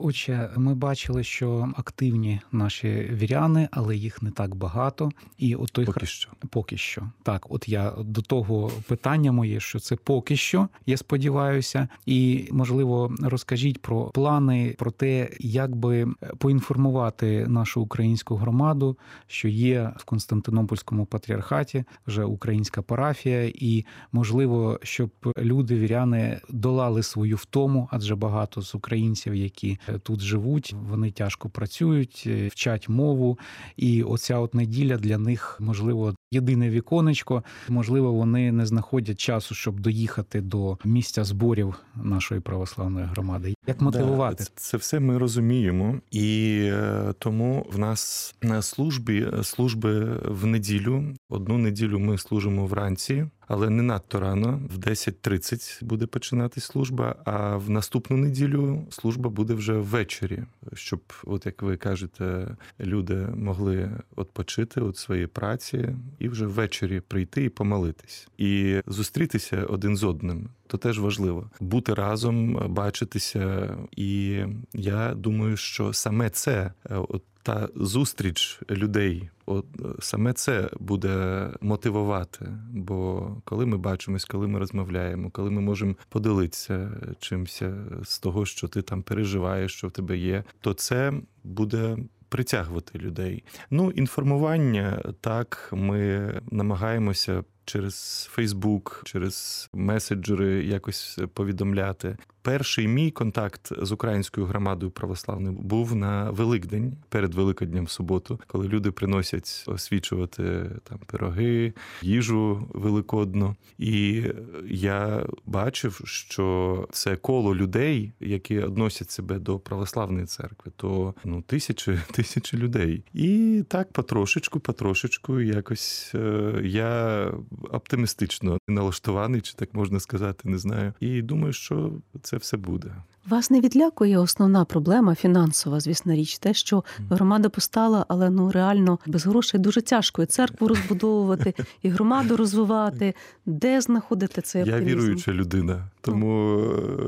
Отже, 0.03 0.51
ми 0.57 0.75
бачили, 0.75 1.25
що 1.25 1.73
активні 1.77 2.41
наші 2.53 2.89
віряни, 3.13 3.69
але 3.73 3.97
їх 3.97 4.23
не 4.23 4.31
так 4.31 4.55
багато. 4.55 5.11
І 5.39 5.55
от 5.55 5.73
той 5.73 5.85
поки 5.85 6.07
що. 6.07 6.31
Поки 6.51 6.77
що. 6.77 7.03
Так, 7.23 7.47
от 7.51 7.69
я 7.69 7.93
до 7.99 8.23
того 8.23 8.71
питання 8.89 9.33
моє, 9.33 9.61
що 9.61 9.81
це 9.81 9.97
поки 9.97 10.37
що, 10.37 10.69
я 10.87 10.97
сподіваюся, 10.97 11.89
і 12.07 12.49
можливо 12.53 13.15
розкажіть 13.21 13.83
про 13.83 14.05
плани, 14.05 14.75
про 14.79 14.91
те, 14.91 15.29
як 15.41 15.77
би 15.77 16.07
поінформувати 16.39 17.47
нашу 17.47 17.83
українську 17.83 18.37
громаду, 18.37 18.97
що 19.27 19.49
є 19.49 19.93
в 19.97 20.05
Константинопольському 20.05 21.07
патріархаті 21.07 21.85
вже 22.07 22.25
українська 22.25 22.83
парафія, 22.83 23.53
і 23.55 23.85
можливо, 24.13 24.81
щоб 24.83 25.11
люди 25.39 25.79
віряни 25.79 26.41
долали 26.49 27.03
свою 27.03 27.37
втому, 27.37 27.89
адже 27.93 28.17
багато 28.17 28.63
з 28.63 28.75
українців, 28.75 29.35
які 29.35 29.79
тут 29.99 30.21
живуть, 30.21 30.75
вони 30.89 31.11
тяжко 31.11 31.49
працюють, 31.49 32.25
е, 32.27 32.49
вчать 32.49 32.89
мову, 32.89 33.39
і 33.77 34.03
оця 34.03 34.39
от 34.39 34.55
неділя 34.55 34.97
для 34.97 35.19
них 35.19 35.57
можливо 35.61 36.15
єдине 36.33 36.71
віконечко. 36.71 37.45
Можливо, 37.69 38.13
вони 38.13 38.53
не 38.53 38.67
знаходять 38.67 39.21
часу, 39.21 39.55
щоб 39.55 39.81
доїхати 39.81 40.41
до 40.41 40.79
місця 40.85 41.25
зборів 41.25 41.75
нашої 41.95 42.41
православної 42.41 43.07
громади. 43.07 43.55
Як 43.67 43.81
мотивувати 43.81 44.45
да, 44.45 44.51
це 44.55 44.77
все 44.77 45.01
ми 45.01 45.19
розуміємо, 45.19 46.01
і 46.11 46.59
е, 46.63 47.15
тому 47.19 47.67
в 47.73 47.79
нас 47.79 48.35
на 48.43 48.63
службі 48.63 49.27
служби 49.43 50.21
в 50.25 50.47
неділю. 50.47 51.05
Одну 51.29 51.59
неділю 51.59 51.99
ми 51.99 52.19
служимо 52.19 52.67
вранці 52.67 53.27
але 53.51 53.71
не 53.71 53.83
надто 53.83 54.21
рано. 54.21 54.61
В 54.71 54.79
10.30 54.79 55.85
буде 55.85 56.07
починати 56.07 56.61
служба. 56.61 57.17
А 57.25 57.57
в 57.57 57.71
наступну 57.71 58.17
неділю 58.17 58.87
служба 58.91 59.31
буде 59.31 59.55
вже 59.55 59.73
ввечері, 59.73 60.43
щоб, 60.75 61.01
от 61.25 61.47
як 61.47 61.63
ви 61.63 61.77
кажете, 61.77 62.57
люди 62.81 63.15
могли 63.35 63.91
відпочити 64.19 64.81
від 64.81 64.97
своєї 64.97 65.27
праці 65.27 65.97
і 66.19 66.29
вже 66.29 66.47
ввечері 66.47 67.01
прийти 67.01 67.45
і 67.45 67.49
помолитись, 67.49 68.29
і 68.39 68.81
зустрітися 68.87 69.65
один 69.65 69.97
з 69.97 70.05
одним. 70.05 70.49
То 70.67 70.79
теж 70.79 70.99
важливо 71.01 71.51
бути 71.61 71.95
разом, 71.95 72.55
бачитися, 72.75 73.77
і 73.97 74.41
я 74.73 75.15
думаю, 75.15 75.57
що 75.57 75.93
саме 75.93 76.31
це 76.31 76.73
от 76.91 77.23
та 77.43 77.69
зустріч 77.75 78.61
людей, 78.71 79.31
от 79.47 79.67
саме 80.01 80.33
це 80.33 80.71
буде 80.81 81.47
мотивувати. 81.61 82.47
Бо 82.73 83.31
коли 83.45 83.67
ми 83.67 83.79
бачимось, 83.79 84.25
коли 84.25 84.49
ми 84.49 84.59
розмовляємо, 84.59 85.31
коли 85.31 85.51
ми 85.51 85.61
можемо 85.61 85.95
поділитися 86.09 86.91
чимось 87.19 87.63
з 88.03 88.19
того, 88.19 88.47
що 88.47 88.69
ти 88.69 88.83
там 88.83 89.03
переживаєш, 89.03 89.73
що 89.73 89.89
в 89.89 89.91
тебе 89.91 90.17
є, 90.17 90.45
то 90.61 90.75
це 90.75 91.13
буде. 91.45 91.97
Притягувати 92.31 92.99
людей. 92.99 93.45
Ну, 93.71 93.91
інформування 93.91 95.03
так, 95.21 95.69
ми 95.73 96.33
намагаємося 96.51 97.45
через 97.65 98.29
Фейсбук, 98.31 99.03
через 99.05 99.69
меседжери 99.73 100.65
якось 100.65 101.19
повідомляти. 101.35 102.17
Перший 102.43 102.89
мій 102.89 103.11
контакт 103.11 103.73
з 103.83 103.93
українською 103.93 104.47
громадою 104.47 104.91
православною 104.91 105.57
був 105.57 105.95
на 105.95 106.31
Великдень 106.31 106.97
перед 107.09 107.35
Великоднем 107.35 107.85
в 107.85 107.91
суботу, 107.91 108.41
коли 108.47 108.69
люди 108.69 108.91
приносять 108.91 109.65
освічувати 109.67 110.71
там 110.85 110.99
пироги, 111.07 111.73
їжу 112.03 112.69
великодну. 112.75 113.57
І 113.79 114.25
я 114.69 115.27
бачив, 115.47 116.01
що 116.05 116.89
це 116.93 117.17
коло 117.17 117.55
людей, 117.55 118.13
які 118.21 118.59
відносять 118.59 119.11
себе 119.11 119.39
до 119.39 119.59
православної 119.59 120.27
церкви, 120.27 120.73
то 120.77 121.15
ну 121.25 121.43
тисячі 121.43 121.99
тисячі 122.13 122.59
людей. 122.59 123.05
І 123.15 123.63
так 123.69 123.93
потрошечку, 123.93 124.61
потрошечку, 124.61 125.41
якось 125.41 126.13
е, 126.15 126.61
я 126.65 127.25
оптимістично 127.71 128.59
налаштований, 128.69 129.41
чи 129.41 129.55
так 129.55 129.75
можна 129.75 130.01
сказати, 130.01 130.49
не 130.49 130.59
знаю. 130.59 130.93
І 131.01 131.23
думаю, 131.23 131.53
що 131.53 131.93
це 132.23 132.30
все 132.37 132.57
буде. 132.57 132.93
Вас 133.29 133.51
не 133.51 133.61
відлякує 133.61 134.19
основна 134.19 134.65
проблема 134.65 135.15
фінансова, 135.15 135.81
звісно 135.81 136.15
річ, 136.15 136.39
те, 136.39 136.55
що 136.55 136.85
громада 137.11 137.49
постала, 137.49 138.07
але 138.09 138.31
ну 138.31 138.53
реально 138.53 138.99
без 139.07 139.27
грошей 139.27 139.61
дуже 139.61 139.83
тяжко 139.83 140.23
і 140.23 140.27
церкву 140.27 140.69
розбудовувати, 140.69 141.55
і 141.83 141.89
громаду 141.89 142.37
розвивати. 142.37 143.15
Де 143.47 143.81
знаходити 143.81 144.43
цей 144.43 144.63
оптимізм? 144.63 144.89
Я 144.89 144.95
віруюча 144.95 145.33
людина, 145.33 145.91
тому 146.01 146.61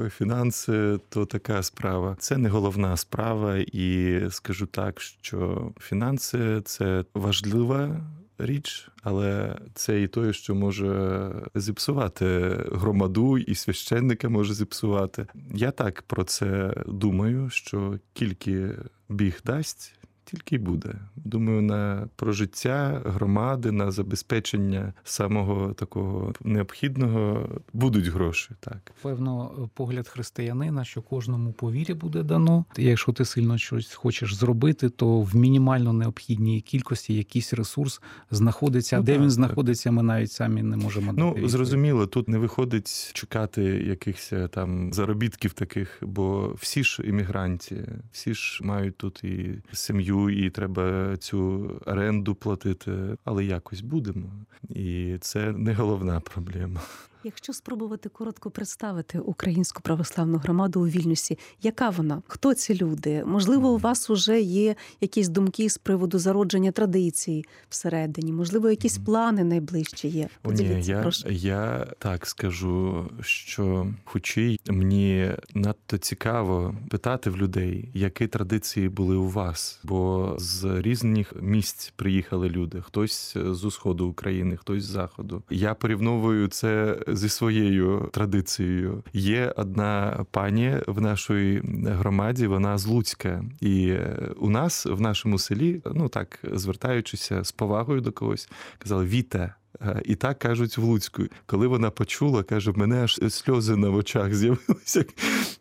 е, 0.04 0.10
фінанси 0.10 0.98
то 1.08 1.26
така 1.26 1.62
справа. 1.62 2.16
Це 2.18 2.36
не 2.36 2.48
головна 2.48 2.96
справа, 2.96 3.56
і 3.56 4.20
скажу 4.30 4.66
так, 4.66 5.00
що 5.00 5.68
фінанси 5.80 6.60
це 6.64 7.04
важлива 7.14 8.00
річ, 8.46 8.88
але 9.02 9.58
це 9.74 10.02
і 10.02 10.08
те, 10.08 10.32
що 10.32 10.54
може 10.54 11.30
зіпсувати 11.54 12.56
громаду, 12.72 13.38
і 13.38 13.54
священника 13.54 14.28
може 14.28 14.54
зіпсувати. 14.54 15.26
Я 15.54 15.70
так 15.70 16.02
про 16.02 16.24
це 16.24 16.74
думаю, 16.86 17.50
що 17.50 17.98
тільки 18.12 18.70
біг 19.08 19.40
дасть 19.44 19.94
тільки 20.24 20.56
й 20.56 20.58
буде. 20.58 20.94
Думаю, 21.16 21.62
на 21.62 22.08
прожиття 22.16 23.02
громади, 23.04 23.72
на 23.72 23.90
забезпечення 23.90 24.92
самого 25.04 25.74
такого 25.74 26.32
необхідного 26.44 27.48
будуть 27.72 28.06
гроші. 28.06 28.50
Так 28.60 28.92
певно, 29.02 29.50
погляд 29.74 30.08
християнина, 30.08 30.84
що 30.84 31.02
кожному 31.02 31.52
по 31.52 31.72
вірі 31.72 31.94
буде 31.94 32.22
дано. 32.22 32.64
Якщо 32.76 33.12
ти 33.12 33.24
сильно 33.24 33.58
щось 33.58 33.94
хочеш 33.94 34.34
зробити, 34.34 34.88
то 34.88 35.20
в 35.20 35.36
мінімально 35.36 35.92
необхідній 35.92 36.60
кількості 36.60 37.14
якийсь 37.14 37.54
ресурс 37.54 38.00
знаходиться. 38.30 38.96
Ну, 38.96 39.02
де 39.02 39.12
так, 39.12 39.22
він 39.22 39.30
знаходиться, 39.30 39.90
ми 39.90 40.02
навіть 40.02 40.32
самі 40.32 40.62
не 40.62 40.76
можемо 40.76 41.12
Ну 41.16 41.34
дати 41.34 41.48
зрозуміло. 41.48 42.06
Тут 42.06 42.28
не 42.28 42.38
виходить 42.38 43.12
чекати 43.14 43.62
якихось 43.62 44.32
е, 44.32 44.48
там 44.48 44.92
заробітків 44.92 45.52
таких, 45.52 45.98
бо 46.02 46.54
всі 46.58 46.84
ж 46.84 47.02
іммігранті, 47.04 47.76
всі 48.12 48.34
ж 48.34 48.64
мають 48.64 48.96
тут 48.96 49.24
і 49.24 49.58
сім'ю 49.72 50.11
і 50.30 50.50
треба 50.50 51.16
цю 51.16 51.70
оренду 51.86 52.34
платити, 52.34 52.92
але 53.24 53.44
якось 53.44 53.80
будемо. 53.80 54.26
І 54.68 55.16
це 55.20 55.52
не 55.52 55.74
головна 55.74 56.20
проблема. 56.20 56.80
Якщо 57.24 57.52
спробувати 57.52 58.08
коротко 58.08 58.50
представити 58.50 59.18
українську 59.18 59.82
православну 59.82 60.38
громаду 60.38 60.80
у 60.80 60.86
Вільнюсі, 60.86 61.38
яка 61.62 61.90
вона? 61.90 62.22
Хто 62.26 62.54
ці 62.54 62.74
люди? 62.74 63.24
Можливо, 63.24 63.72
у 63.72 63.78
вас 63.78 64.10
вже 64.10 64.40
є 64.40 64.76
якісь 65.00 65.28
думки 65.28 65.70
з 65.70 65.78
приводу 65.78 66.18
зародження 66.18 66.72
традицій 66.72 67.44
всередині? 67.68 68.32
Можливо, 68.32 68.70
якісь 68.70 68.98
плани 68.98 69.44
найближчі 69.44 70.08
є? 70.08 70.28
Поділіться, 70.42 71.12
Ні, 71.26 71.36
я, 71.36 71.50
я 71.52 71.86
так 71.98 72.26
скажу, 72.26 73.06
що 73.20 73.86
хоч 74.04 74.38
мені 74.68 75.30
надто 75.54 75.98
цікаво 75.98 76.74
питати 76.90 77.30
в 77.30 77.36
людей, 77.36 77.88
які 77.94 78.26
традиції 78.26 78.88
були 78.88 79.16
у 79.16 79.28
вас, 79.28 79.80
бо 79.82 80.34
з 80.38 80.80
різних 80.80 81.34
місць 81.40 81.92
приїхали 81.96 82.48
люди. 82.48 82.80
Хтось 82.80 83.36
з 83.36 83.64
усходу 83.64 84.06
України, 84.06 84.56
хтось 84.56 84.82
з 84.82 84.86
заходу. 84.86 85.42
Я 85.50 85.74
порівновую 85.74 86.48
це 86.48 86.98
зі 87.12 87.28
своєю 87.28 88.10
традицією. 88.12 89.04
Є 89.12 89.54
одна 89.56 90.24
пані 90.30 90.76
в 90.86 91.00
нашій 91.00 91.62
громаді, 91.84 92.46
вона 92.46 92.78
з 92.78 92.86
Луцька, 92.86 93.44
і 93.60 93.94
у 94.36 94.50
нас 94.50 94.86
в 94.86 95.00
нашому 95.00 95.38
селі, 95.38 95.82
ну 95.94 96.08
так 96.08 96.38
звертаючися 96.52 97.44
з 97.44 97.52
повагою 97.52 98.00
до 98.00 98.12
когось, 98.12 98.50
казали 98.78 99.04
Віта. 99.04 99.54
Е, 99.80 100.02
і 100.04 100.14
так 100.14 100.38
кажуть 100.38 100.78
в 100.78 100.82
Луцьку. 100.82 101.22
Коли 101.46 101.66
вона 101.66 101.90
почула, 101.90 102.42
каже, 102.42 102.70
в 102.70 102.78
мене 102.78 103.02
аж 103.02 103.20
сльози 103.28 103.76
на 103.76 103.90
очах 103.90 104.34
з'явилися. 104.34 105.04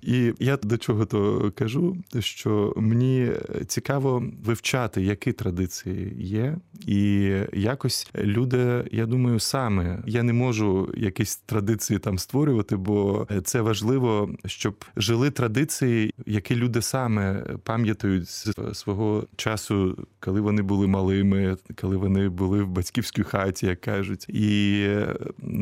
І 0.02 0.34
я 0.40 0.58
до 0.58 0.78
чого 0.78 1.06
то 1.06 1.52
кажу, 1.56 1.98
що 2.20 2.74
мені 2.78 3.32
цікаво 3.68 4.24
вивчати, 4.46 5.02
які 5.02 5.32
традиції 5.32 6.14
є, 6.18 6.58
і 6.88 7.32
якось 7.54 8.10
люди, 8.16 8.84
я 8.92 9.06
думаю, 9.06 9.40
саме 9.40 10.04
я 10.06 10.24
не 10.24 10.34
можу 10.34 10.94
якісь 10.98 11.36
традиції 11.36 12.00
там 12.00 12.18
створювати, 12.18 12.76
бо 12.76 13.28
це 13.44 13.62
важливо, 13.62 14.30
щоб 14.46 14.86
жили 14.98 15.32
традиції, 15.32 16.14
які 16.26 16.56
люди 16.56 16.82
саме 16.82 17.46
пам'ятають 17.64 18.30
з 18.30 18.54
свого 18.74 19.28
часу, 19.36 20.08
коли 20.20 20.42
вони 20.42 20.62
були 20.62 20.88
малими, 20.88 21.58
коли 21.82 21.98
вони 21.98 22.30
були 22.30 22.64
в 22.64 22.68
батьківській 22.68 23.24
хаті, 23.24 23.66
як 23.66 23.82
кажуть. 24.02 24.26
І 24.30 24.80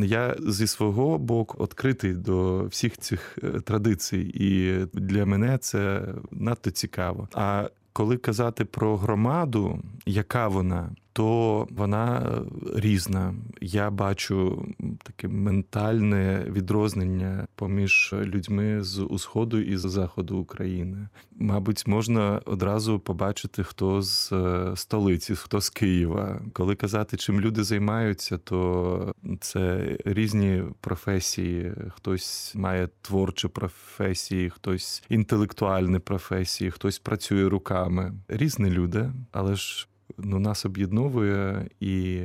я 0.04 0.36
зі 0.48 0.68
свого 0.68 1.18
боку 1.18 1.64
відкритий 1.64 2.14
до 2.14 2.64
всіх 2.64 2.98
цих 2.98 3.38
традицій, 3.64 4.32
і 4.34 4.78
для 4.94 5.26
мене 5.26 5.58
це 5.58 6.02
надто 6.32 6.72
цікаво. 6.72 7.28
А 7.34 7.70
коли 7.94 8.18
казати 8.18 8.66
про 8.66 8.98
громаду, 8.98 9.80
яка 10.06 10.48
вона, 10.48 10.90
то 11.14 11.68
вона 11.72 12.42
різна. 12.76 13.36
Я 13.62 13.90
бачу 13.90 14.66
таке 15.04 15.28
ментальне 15.28 16.46
відрознення 16.50 17.48
поміж 17.56 18.16
людьми 18.24 18.84
з 18.84 19.00
усходу 19.00 19.60
і 19.60 19.78
з 19.78 19.82
заходу 19.82 20.38
України. 20.38 21.08
Мабуть, 21.32 21.88
можна 21.88 22.42
одразу 22.46 23.00
побачити, 23.00 23.64
хто 23.64 24.02
з 24.02 24.34
столиці, 24.76 25.36
хто 25.36 25.62
з 25.62 25.70
Києва. 25.70 26.42
Коли 26.54 26.76
казати, 26.76 27.18
чим 27.18 27.42
люди 27.42 27.64
займаються, 27.64 28.38
то 28.38 29.14
це 29.40 29.98
різні 30.06 30.64
професії. 30.82 31.74
Хтось 31.90 32.56
має 32.56 32.90
творчі 33.02 33.48
професії, 33.48 34.50
хтось 34.50 35.04
інтелектуальні 35.10 36.00
професії, 36.00 36.72
хтось 36.72 37.00
працює 37.00 37.50
руками. 37.50 38.14
Різні 38.28 38.70
люди, 38.70 39.12
але 39.32 39.56
ж 39.56 39.89
ну, 40.24 40.40
нас 40.40 40.66
об'єдновує 40.66 41.70
і 41.80 42.22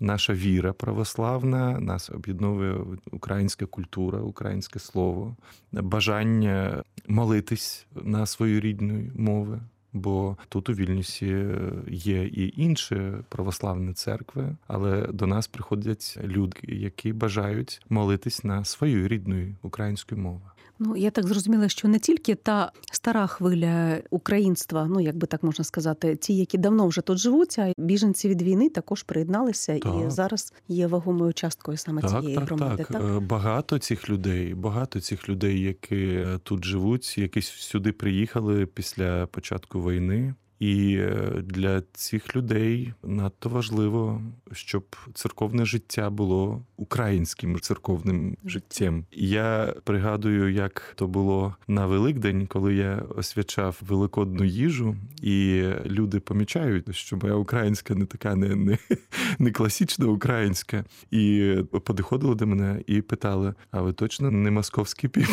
наша 0.00 0.32
віра 0.34 0.72
православна, 0.72 1.80
нас 1.80 2.10
об'єдновує 2.10 2.76
українська 3.12 3.66
культура, 3.66 4.18
українське 4.18 4.78
слово, 4.78 5.36
бажання 5.72 6.82
молитись 7.08 7.86
на 8.04 8.26
свою 8.26 8.60
рідну 8.60 9.10
мову. 9.14 9.58
Бо 9.96 10.36
тут 10.48 10.68
у 10.68 10.72
Вільнюсі 10.72 11.46
є 11.88 12.24
і 12.24 12.62
інші 12.62 13.12
православні 13.28 13.92
церкви, 13.92 14.56
але 14.66 15.06
до 15.06 15.26
нас 15.26 15.48
приходять 15.48 16.18
люди, 16.24 16.56
які 16.62 17.12
бажають 17.12 17.80
молитись 17.88 18.44
на 18.44 18.64
свою 18.64 19.08
рідною 19.08 19.54
українською 19.62 20.20
мовою. 20.20 20.50
Ну, 20.78 20.96
я 20.96 21.10
так 21.10 21.26
зрозуміла, 21.26 21.68
що 21.68 21.88
не 21.88 21.98
тільки 21.98 22.34
та 22.34 22.72
стара 22.92 23.26
хвиля 23.26 23.98
українства, 24.10 24.86
ну 24.90 25.00
як 25.00 25.16
би 25.16 25.26
так 25.26 25.42
можна 25.42 25.64
сказати, 25.64 26.16
ті, 26.16 26.36
які 26.36 26.58
давно 26.58 26.86
вже 26.86 27.00
тут 27.00 27.18
живуть, 27.18 27.58
а 27.58 27.72
біженці 27.78 28.28
від 28.28 28.42
війни 28.42 28.68
також 28.68 29.02
приєдналися 29.02 29.78
Так. 29.78 29.94
і 30.06 30.10
зараз 30.10 30.52
є 30.68 30.86
вагомою 30.86 31.32
часткою 31.32 31.76
саме 31.78 32.02
Так, 32.02 32.10
цієї 32.10 32.36
так, 32.36 32.44
громади. 32.46 32.84
так. 32.88 33.02
Е, 33.02 33.20
Багато 33.20 33.78
цих 33.78 34.10
людей, 34.10 34.54
багато 34.54 35.00
цих 35.00 35.28
людей, 35.28 35.60
які 35.60 35.96
е, 35.96 36.38
тут 36.42 36.64
живуть, 36.64 37.18
які 37.18 37.42
сюди 37.42 37.92
приїхали 37.92 38.66
після 38.66 39.26
початку 39.26 39.80
війни. 39.80 40.34
І 40.64 40.96
е, 40.96 41.42
для 41.42 41.82
цих 41.92 42.36
людей 42.36 42.92
надто 43.02 43.48
важливо, 43.48 44.22
щоб 44.52 44.96
церковне 45.14 45.64
життя 45.64 46.10
було 46.10 46.62
українським 46.76 47.60
церковним 47.60 48.36
життям. 48.44 49.04
Я 49.12 49.74
пригадую, 49.84 50.52
як 50.52 50.92
то 50.94 51.06
було 51.06 51.56
на 51.68 51.86
Великдень, 51.86 52.46
коли 52.46 52.74
я 52.74 53.02
освячав 53.16 53.80
великодну 53.88 54.44
їжу, 54.44 54.96
і 55.22 55.64
люди 55.86 56.20
помічають, 56.20 56.96
що 56.96 57.16
моя 57.16 57.34
українська 57.34 57.94
не 57.94 58.06
така 58.06 58.34
не, 58.34 58.56
не, 58.56 58.78
не 59.38 59.50
класична 59.50 60.06
українська. 60.06 60.84
І 61.10 61.54
підходили 61.96 62.34
до 62.34 62.46
мене 62.46 62.80
і 62.86 63.00
питали: 63.02 63.54
а 63.70 63.82
ви 63.82 63.92
точно 63.92 64.30
не 64.30 64.50
московський 64.50 65.10
піп? 65.10 65.28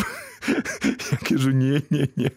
Я 1.12 1.18
кажу, 1.28 1.50
ні, 1.50 1.82
ні, 1.90 2.08
ні. 2.16 2.30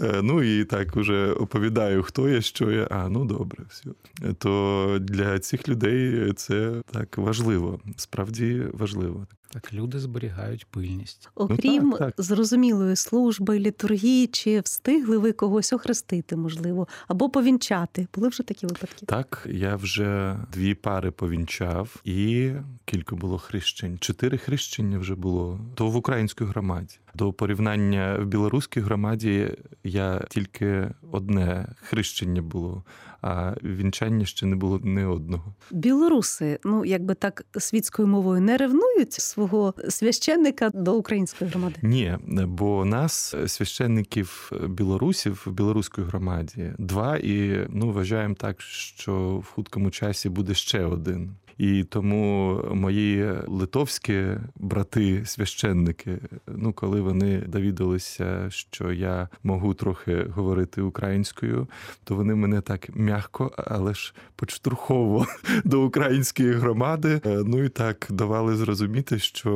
Е, 0.00 0.20
Ну 0.22 0.42
і 0.42 0.64
так 0.64 0.96
уже 0.96 1.32
оповідаю, 1.32 2.02
хто 2.02 2.21
я, 2.28 2.40
що 2.40 2.70
я. 2.70 2.88
А, 2.90 3.08
ну 3.08 3.24
добре, 3.24 3.64
все. 3.68 3.90
То 4.38 4.98
для 5.00 5.38
цих 5.38 5.68
людей 5.68 6.32
це 6.32 6.82
так 6.92 7.18
важливо, 7.18 7.80
справді 7.96 8.62
важливо. 8.72 9.26
Так 9.52 9.72
люди 9.74 9.98
зберігають 10.00 10.66
пильність. 10.66 11.28
Окрім 11.34 11.84
Ну, 11.84 11.90
так, 11.90 11.98
так. 12.16 12.24
зрозумілої 12.24 12.96
служби, 12.96 13.58
літургії, 13.58 14.26
чи 14.26 14.60
встигли 14.60 15.18
ви 15.18 15.32
когось 15.32 15.72
охрестити, 15.72 16.36
можливо, 16.36 16.88
або 17.08 17.30
повінчати? 17.30 18.06
Були 18.14 18.28
вже 18.28 18.42
такі 18.42 18.66
випадки? 18.66 19.06
Так, 19.06 19.46
я 19.50 19.76
вже 19.76 20.36
дві 20.52 20.74
пари 20.74 21.10
повінчав, 21.10 21.96
і 22.04 22.50
кілька 22.84 23.16
було 23.16 23.38
хрещень. 23.38 23.98
Чотири 23.98 24.38
хрещення 24.38 24.98
вже 24.98 25.14
було. 25.14 25.60
То 25.74 25.88
в 25.88 25.96
українській 25.96 26.44
громаді. 26.44 26.98
До 27.14 27.32
порівняння 27.32 28.18
в 28.20 28.26
білоруській 28.26 28.80
громаді 28.80 29.50
я 29.84 30.24
тільки 30.30 30.90
одне 31.10 31.68
хрещення 31.82 32.42
було, 32.42 32.84
а 33.22 33.54
вінчання 33.62 34.26
ще 34.26 34.46
не 34.46 34.56
було 34.56 34.80
ні 34.84 35.04
одного. 35.04 35.54
Білоруси, 35.70 36.58
ну 36.64 36.84
якби 36.84 37.14
так 37.14 37.44
світською 37.58 38.08
мовою 38.08 38.40
не 38.40 38.56
ревнують 38.56 39.12
свого 39.12 39.74
священника 39.88 40.70
до 40.74 40.94
української 40.94 41.50
громади. 41.50 41.76
Ні, 41.82 42.16
бо 42.46 42.84
нас, 42.84 43.34
священників 43.46 44.52
білорусів 44.68 45.42
в 45.46 45.50
білоруській 45.50 46.02
громаді, 46.02 46.72
два, 46.78 47.16
і 47.16 47.66
ну 47.70 47.92
вважаємо 47.92 48.34
так, 48.34 48.60
що 48.60 49.36
в 49.36 49.46
хуткому 49.46 49.90
часі 49.90 50.28
буде 50.28 50.54
ще 50.54 50.84
один. 50.84 51.30
І 51.58 51.84
тому 51.84 52.60
мої 52.74 53.32
литовські 53.46 54.24
брати, 54.56 55.22
священники, 55.26 56.18
ну 56.46 56.72
коли 56.72 57.00
вони 57.00 57.38
довідалися, 57.40 58.50
що 58.50 58.92
я 58.92 59.28
можу 59.42 59.74
трохи 59.74 60.26
говорити 60.34 60.82
українською, 60.82 61.68
то 62.04 62.14
вони 62.14 62.34
мене 62.34 62.60
так 62.60 62.96
м'яко, 62.96 63.52
але 63.56 63.94
ж 63.94 64.14
почтурхово 64.36 65.26
до 65.64 65.82
української 65.82 66.52
громади. 66.52 67.20
е, 67.26 67.42
Ну 67.46 67.64
і 67.64 67.68
так 67.68 68.06
давали 68.10 68.56
зрозуміти, 68.56 69.18
що 69.18 69.52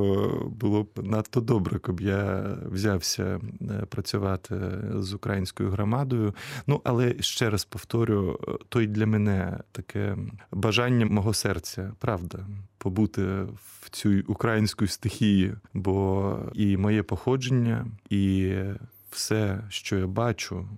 було 0.60 0.82
б 0.82 0.88
надто 1.02 1.40
добре, 1.40 1.78
щоб 1.84 2.00
я 2.00 2.56
взявся 2.72 3.40
е, 3.60 3.86
працювати 3.88 4.60
з 4.94 5.14
українською 5.14 5.70
громадою. 5.70 6.34
Ну 6.66 6.80
але 6.84 7.14
ще 7.20 7.50
раз 7.50 7.64
повторю, 7.64 8.40
е, 8.48 8.52
то 8.68 8.80
й 8.80 8.86
для 8.86 9.06
мене 9.06 9.58
таке 9.72 10.16
бажання 10.52 11.06
мого 11.06 11.34
серця, 11.34 11.92
правда, 11.98 12.38
побути 12.78 13.22
в 13.82 13.90
цій 13.90 14.20
українській 14.20 14.86
стихії, 14.86 15.54
бо 15.74 16.38
і 16.54 16.76
моє 16.76 17.02
походження, 17.02 17.86
і 18.10 18.54
все, 19.10 19.60
що 19.68 19.98
я 19.98 20.06
бачу. 20.06 20.68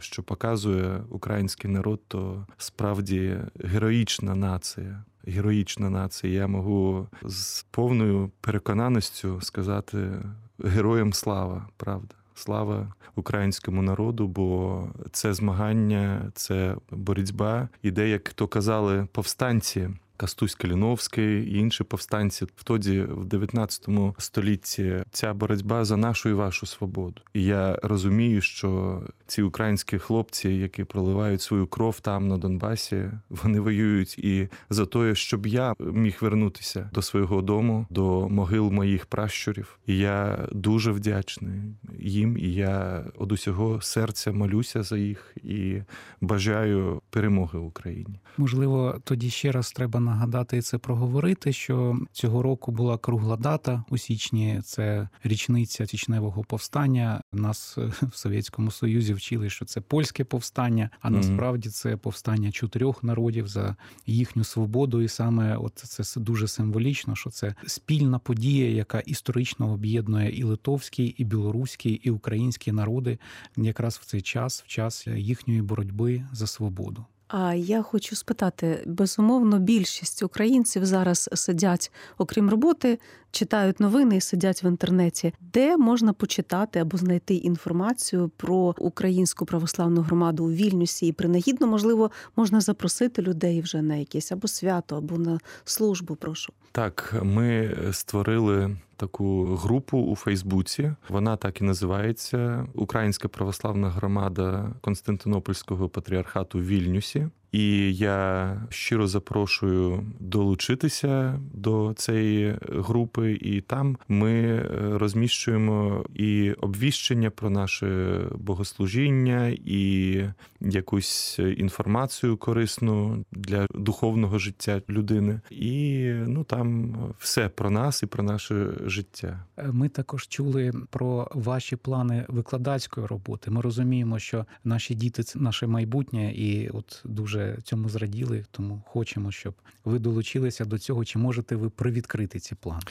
Що 0.00 0.22
показує 0.22 1.00
український 1.10 1.70
народ, 1.70 2.00
то 2.08 2.46
справді 2.58 3.38
героїчна 3.64 4.34
нація. 4.34 5.04
Героїчна 5.26 5.90
нація. 5.90 6.32
Я 6.32 6.46
можу 6.46 7.08
з 7.22 7.62
повною 7.62 8.30
переконаністю 8.40 9.40
сказати 9.40 10.22
героям 10.58 11.12
слава, 11.12 11.68
правда. 11.76 12.14
Слава 12.34 12.92
українському 13.14 13.82
народу, 13.82 14.28
бо 14.28 14.82
це 15.12 15.34
змагання, 15.34 16.32
це 16.34 16.76
боротьба. 16.90 17.68
І 17.82 17.90
де, 17.90 18.08
як 18.08 18.32
то 18.32 18.48
казали, 18.48 19.08
повстанці. 19.12 19.90
Кастусь 20.16 20.54
Каліновський 20.54 21.44
і 21.44 21.58
інші 21.58 21.84
повстанці 21.84 22.46
тоді, 22.64 23.00
в 23.00 23.24
19 23.24 23.88
столітті, 24.18 25.02
ця 25.10 25.34
боротьба 25.34 25.84
за 25.84 25.96
нашу 25.96 26.28
і 26.28 26.32
вашу 26.32 26.66
свободу. 26.66 27.22
І 27.34 27.44
я 27.44 27.78
розумію, 27.82 28.40
що 28.40 29.02
ці 29.26 29.42
українські 29.42 29.98
хлопці, 29.98 30.48
які 30.48 30.84
проливають 30.84 31.42
свою 31.42 31.66
кров 31.66 32.00
там 32.00 32.28
на 32.28 32.38
Донбасі, 32.38 33.10
вони 33.30 33.60
воюють 33.60 34.18
і 34.18 34.48
за 34.70 34.86
те, 34.86 35.14
щоб 35.14 35.46
я 35.46 35.74
міг 35.78 36.18
вернутися 36.20 36.90
до 36.92 37.02
свого 37.02 37.42
дому, 37.42 37.86
до 37.90 38.28
могил 38.28 38.70
моїх 38.70 39.06
пращурів. 39.06 39.78
І 39.86 39.98
я 39.98 40.48
дуже 40.52 40.90
вдячний 40.90 41.60
їм. 41.98 42.38
І 42.38 42.54
я 42.54 43.04
од 43.18 43.32
усього 43.32 43.80
серця 43.80 44.32
молюся 44.32 44.82
за 44.82 44.98
їх 44.98 45.36
і 45.36 45.82
бажаю 46.20 47.02
перемоги 47.10 47.58
Україні. 47.58 48.20
Можливо, 48.36 49.00
тоді 49.04 49.30
ще 49.30 49.52
раз 49.52 49.72
треба 49.72 50.00
нагадати 50.06 50.56
і 50.56 50.62
це 50.62 50.78
проговорити, 50.78 51.52
що 51.52 51.98
цього 52.12 52.42
року 52.42 52.72
була 52.72 52.98
кругла 52.98 53.36
дата 53.36 53.84
у 53.90 53.98
січні. 53.98 54.60
Це 54.64 55.08
річниця 55.24 55.86
тічневого 55.86 56.44
повстання. 56.44 57.20
Нас 57.32 57.78
е, 57.78 57.92
в 58.02 58.16
Совєтському 58.16 58.70
Союзі 58.70 59.14
вчили, 59.14 59.50
що 59.50 59.64
це 59.64 59.80
польське 59.80 60.24
повстання, 60.24 60.90
а 61.00 61.10
насправді 61.10 61.68
це 61.68 61.96
повстання 61.96 62.52
чотирьох 62.52 63.04
народів 63.04 63.48
за 63.48 63.76
їхню 64.06 64.44
свободу. 64.44 65.02
І 65.02 65.08
саме 65.08 65.56
от 65.56 65.74
це 65.74 66.20
дуже 66.20 66.48
символічно, 66.48 67.16
що 67.16 67.30
це 67.30 67.54
спільна 67.66 68.18
подія, 68.18 68.70
яка 68.70 69.00
історично 69.00 69.72
об'єднує 69.72 70.38
і 70.38 70.42
литовський, 70.42 71.06
і 71.06 71.24
білоруський, 71.24 71.92
і 71.92 72.10
українські 72.10 72.72
народи 72.72 73.18
якраз 73.56 73.96
в 74.02 74.04
цей 74.04 74.22
час, 74.22 74.62
в 74.62 74.66
час 74.66 75.06
їхньої 75.06 75.62
боротьби 75.62 76.22
за 76.32 76.46
свободу. 76.46 77.04
А 77.28 77.54
я 77.54 77.82
хочу 77.82 78.16
спитати: 78.16 78.82
безумовно, 78.86 79.58
більшість 79.58 80.22
українців 80.22 80.86
зараз 80.86 81.30
сидять, 81.32 81.92
окрім 82.18 82.50
роботи, 82.50 82.98
читають 83.30 83.80
новини 83.80 84.16
і 84.16 84.20
сидять 84.20 84.64
в 84.64 84.66
інтернеті, 84.66 85.32
де 85.40 85.76
можна 85.76 86.12
почитати 86.12 86.78
або 86.78 86.96
знайти 86.96 87.34
інформацію 87.34 88.30
про 88.36 88.74
українську 88.78 89.46
православну 89.46 90.00
громаду 90.00 90.44
у 90.44 90.50
Вільнюсі, 90.50 91.06
і 91.06 91.12
принагідно, 91.12 91.66
можливо, 91.66 92.10
можна 92.36 92.60
запросити 92.60 93.22
людей 93.22 93.60
вже 93.60 93.82
на 93.82 93.96
якесь 93.96 94.32
або 94.32 94.48
свято, 94.48 94.96
або 94.96 95.18
на 95.18 95.38
службу. 95.64 96.14
Прошу. 96.14 96.52
Так, 96.72 97.14
ми 97.22 97.76
створили 97.92 98.76
таку 98.96 99.44
групу 99.44 99.98
у 99.98 100.16
Фейсбуці. 100.16 100.92
Вона 101.08 101.36
так 101.36 101.60
і 101.60 101.64
називається 101.64 102.66
Українська 102.74 103.28
православна 103.28 103.90
громада 103.90 104.74
Константинопольського 104.80 105.88
патріархату 105.88 106.58
в 106.58 106.66
Вільнюсі. 106.66 107.28
І 107.52 107.96
я 107.96 108.56
щиро 108.70 109.06
запрошую 109.06 110.06
долучитися 110.20 111.40
до 111.54 111.94
цієї 111.96 112.54
групи, 112.68 113.32
і 113.32 113.60
там 113.60 113.96
ми 114.08 114.32
е, 114.32 114.68
розміщуємо 114.98 116.04
і 116.14 116.52
обвіщення 116.52 117.30
про 117.30 117.50
наше 117.50 118.20
богослужіння, 118.34 119.56
і 119.64 120.22
якусь 120.60 121.38
інформацію 121.38 122.36
корисну 122.36 123.24
для 123.32 123.66
духовного 123.74 124.38
життя 124.38 124.82
людини. 124.88 125.40
І 125.50 126.10
ну 126.26 126.44
там 126.44 126.96
все 127.18 127.48
про 127.48 127.70
нас 127.70 128.02
і 128.02 128.06
про 128.06 128.22
наше 128.22 128.68
життя. 128.86 129.44
Ми 129.72 129.88
також 129.88 130.28
чули 130.28 130.72
про 130.90 131.28
ваші 131.34 131.76
плани 131.76 132.24
викладацької 132.28 133.06
роботи. 133.06 133.50
Ми 133.50 133.60
розуміємо, 133.60 134.18
що 134.18 134.46
наші 134.64 134.94
діти 134.94 135.22
це 135.22 135.38
наше 135.38 135.66
майбутнє, 135.66 136.32
і 136.32 136.68
от 136.68 137.02
дуже 137.04 137.35
цьому 137.62 137.88
зраділи. 137.88 138.44
Тому 138.50 138.82
хочемо, 138.86 139.32
щоб 139.32 139.54
ви 139.84 139.98
долучилися 139.98 140.64
до 140.64 140.78
цього. 140.78 141.04
Чи 141.04 141.18
можете 141.18 141.56
ви 141.56 141.70
привідкрити 141.70 142.38
ці 142.38 142.54
плани? 142.54 142.82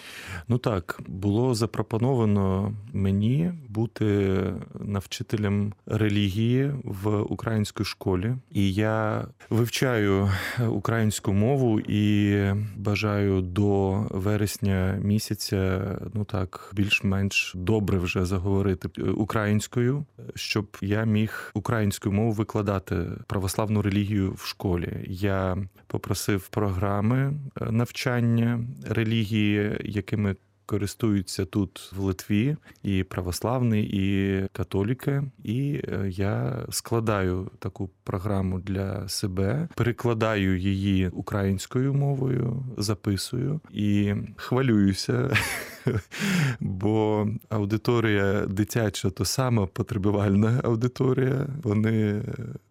Ну 0.47 0.57
так, 0.57 1.01
було 1.07 1.55
запропоновано 1.55 2.73
мені 2.93 3.53
бути 3.69 4.37
навчителем 4.79 5.73
релігії 5.85 6.71
в 6.83 7.21
українській 7.21 7.83
школі, 7.83 8.35
і 8.51 8.73
я 8.73 9.27
вивчаю 9.49 10.29
українську 10.69 11.33
мову 11.33 11.79
і 11.79 12.35
бажаю 12.75 13.41
до 13.41 13.91
вересня 14.11 14.99
місяця, 15.03 15.95
ну 16.13 16.25
так, 16.25 16.71
більш-менш 16.73 17.51
добре 17.55 17.97
вже 17.97 18.25
заговорити 18.25 19.01
українською, 19.01 20.05
щоб 20.35 20.77
я 20.81 21.03
міг 21.03 21.51
українською 21.53 22.15
мовою 22.15 22.33
викладати 22.33 22.95
православну 23.27 23.81
релігію 23.81 24.34
в 24.35 24.45
школі. 24.45 25.05
Я 25.07 25.57
попросив 25.87 26.47
програми 26.47 27.33
е, 27.61 27.71
навчання 27.71 28.59
релігії, 28.85 29.77
якими 29.83 30.35
користуються 30.65 31.45
тут 31.45 31.91
в 31.95 31.99
Литві 31.99 32.57
і 32.83 33.03
православні, 33.03 33.83
і 33.83 34.47
католіки. 34.51 35.23
І 35.43 35.81
е, 35.87 36.09
я 36.09 36.65
складаю 36.69 37.51
таку 37.59 37.89
програму 38.03 38.59
для 38.59 39.09
себе, 39.09 39.67
перекладаю 39.75 40.57
її 40.57 41.09
українською 41.09 41.93
мовою, 41.93 42.63
записую 42.77 43.59
і 43.71 44.13
хвалююся. 44.35 45.37
Бо 46.59 47.27
аудиторія 47.49 48.45
дитяча 48.45 49.09
то 49.09 49.25
сама 49.25 49.65
потребувальна 49.65 50.61
аудиторія. 50.63 51.47
Вони 51.63 52.23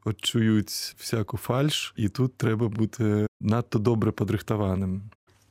от 0.04 0.20
чують 0.20 0.68
всяку 0.98 1.36
фальш, 1.36 1.94
і 1.96 2.08
тут 2.08 2.36
треба 2.36 2.68
бути 2.68 3.26
надто 3.40 3.78
добре 3.78 4.12
подрихтованим. 4.12 5.02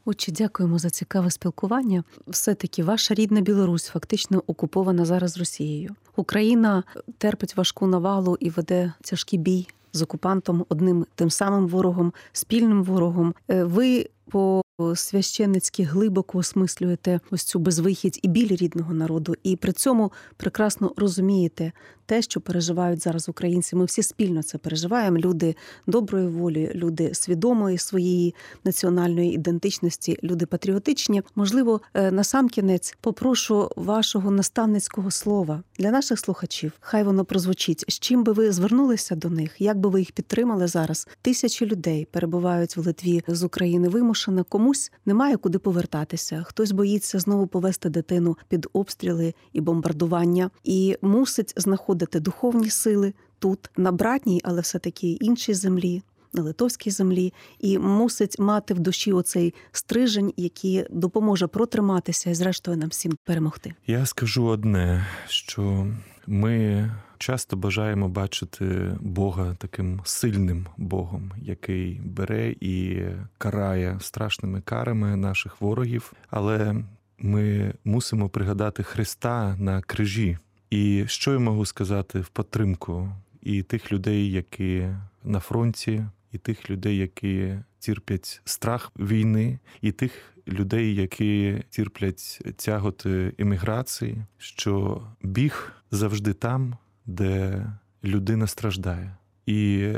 Отче, 0.05 0.31
дякуємо 0.31 0.79
за 0.79 0.89
цікаве 0.89 1.31
спілкування. 1.31 2.03
Все-таки 2.27 2.83
ваша 2.83 3.13
рідна 3.13 3.41
Білорусь 3.41 3.87
фактично 3.87 4.43
окупована 4.47 5.05
зараз 5.05 5.37
Росією. 5.37 5.95
Україна 6.15 6.83
терпить 7.17 7.57
важку 7.57 7.87
навалу 7.87 8.37
і 8.39 8.49
веде 8.49 8.93
тяжкий 9.01 9.39
бій 9.39 9.67
з 9.93 10.01
окупантом, 10.01 10.65
одним 10.69 11.05
тим 11.15 11.29
самим 11.29 11.67
ворогом, 11.67 12.13
спільним 12.31 12.83
ворогом. 12.83 13.33
Е, 13.49 13.63
Ви 13.63 14.09
по 14.29 14.61
священницьки 14.95 15.83
глибоко 15.83 16.37
осмислюєте 16.37 17.19
ось 17.31 17.43
цю 17.43 17.59
безвихідь 17.59 18.19
і 18.21 18.27
біль 18.27 18.55
рідного 18.55 18.93
народу, 18.93 19.35
і 19.43 19.55
при 19.55 19.71
цьому 19.71 20.11
прекрасно 20.37 20.93
розумієте 20.97 21.71
те, 22.05 22.21
що 22.21 22.41
переживають 22.41 23.03
зараз 23.03 23.29
українці. 23.29 23.75
Ми 23.75 23.85
всі 23.85 24.03
спільно 24.03 24.43
це 24.43 24.57
переживаємо. 24.57 25.17
Люди 25.17 25.55
доброї 25.87 26.27
волі, 26.27 26.71
люди 26.75 27.13
свідомої 27.13 27.77
своєї 27.77 28.35
національної 28.63 29.33
ідентичності, 29.33 30.17
люди 30.23 30.45
патріотичні. 30.45 31.21
Можливо, 31.35 31.81
е, 31.93 32.11
на 32.11 32.23
сам 32.23 32.49
кінець 32.49 32.97
попрошу 33.01 33.69
вашого 33.75 34.31
наставницького 34.31 35.11
слова 35.11 35.63
для 35.79 35.91
наших 35.91 36.19
слухачів. 36.19 36.71
Хай 36.79 37.03
воно 37.03 37.25
прозвучить. 37.25 37.85
З 37.87 37.99
чим 37.99 38.23
би 38.23 38.31
ви 38.31 38.51
звернулися 38.51 39.15
до 39.15 39.29
них? 39.29 39.61
Як 39.61 39.77
би 39.77 39.89
ви 39.89 39.99
їх 39.99 40.11
підтримали 40.11 40.67
зараз? 40.67 41.07
Тисячі 41.21 41.65
людей 41.65 42.07
перебувають 42.11 42.77
в 42.77 42.85
Литві 42.85 43.23
з 43.27 43.43
України 43.43 43.89
вимушено. 43.89 44.43
Комусь 44.43 44.91
немає 45.05 45.37
куди 45.37 45.59
повертатися. 45.59 46.43
Хтось 46.47 46.71
боїться 46.71 47.19
знову 47.19 47.47
повести 47.47 47.89
дитину 47.89 48.37
під 48.47 48.67
обстріли 48.73 49.33
і 49.53 49.61
бомбардування, 49.61 50.49
і 50.63 50.97
мусить 51.01 51.53
знаходити 51.57 52.02
духовні 52.05 52.69
сили 52.69 53.13
тут, 53.39 53.69
на 53.77 53.91
братній, 53.91 54.41
але 54.43 54.61
все 54.61 54.79
таки 54.79 55.11
іншій 55.11 55.53
землі. 55.53 56.03
На 56.35 56.43
литовській 56.43 56.91
землі 56.91 57.33
і 57.59 57.77
мусить 57.77 58.39
мати 58.39 58.73
в 58.73 58.79
душі 58.79 59.13
оцей 59.13 59.53
стрижень, 59.71 60.33
який 60.37 60.85
допоможе 60.89 61.47
протриматися 61.47 62.29
і, 62.29 62.33
зрештою, 62.33 62.77
нам 62.77 62.89
всім 62.89 63.17
перемогти. 63.23 63.73
Я 63.87 64.05
скажу 64.05 64.45
одне, 64.45 65.05
що 65.27 65.87
ми 66.27 66.91
часто 67.17 67.57
бажаємо 67.57 68.09
бачити 68.09 68.97
Бога 69.01 69.55
таким 69.59 70.01
сильним 70.05 70.65
Богом, 70.77 71.31
який 71.41 72.01
бере 72.05 72.55
і 72.61 73.01
карає 73.37 73.97
страшними 74.01 74.61
карами 74.61 75.15
наших 75.15 75.61
ворогів. 75.61 76.13
Але 76.29 76.75
ми 77.17 77.73
мусимо 77.85 78.29
пригадати 78.29 78.83
Христа 78.83 79.55
на 79.59 79.81
крижі. 79.81 80.37
І 80.73 81.05
що 81.07 81.33
я 81.33 81.39
можу 81.39 81.65
сказати 81.65 82.19
в 82.19 82.27
підтримку 82.27 83.09
і 83.41 83.63
тих 83.63 83.91
людей, 83.91 84.31
які 84.31 84.87
на 85.23 85.39
фронті, 85.39 86.05
і 86.31 86.37
тих 86.37 86.69
людей, 86.69 86.97
які 86.97 87.59
терплять 87.79 88.41
страх 88.45 88.91
війни, 88.99 89.59
і 89.81 89.91
тих 89.91 90.11
людей, 90.47 90.95
які 90.95 91.63
терплять 91.69 92.41
тяготи 92.55 93.33
імміграції, 93.37 94.25
що 94.37 95.01
біг 95.21 95.71
завжди 95.91 96.33
там, 96.33 96.77
де 97.05 97.65
людина 98.03 98.47
страждає. 98.47 99.17
І 99.45 99.93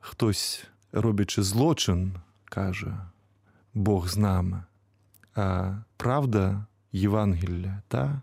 хтось, 0.00 0.66
роблячи 0.92 1.42
злочин, 1.42 2.12
каже: 2.44 2.96
Бог 3.74 4.08
з 4.08 4.16
нами. 4.16 4.62
А 5.34 5.74
правда 5.96 6.66
Євангелія 6.92 7.82
та, 7.88 8.22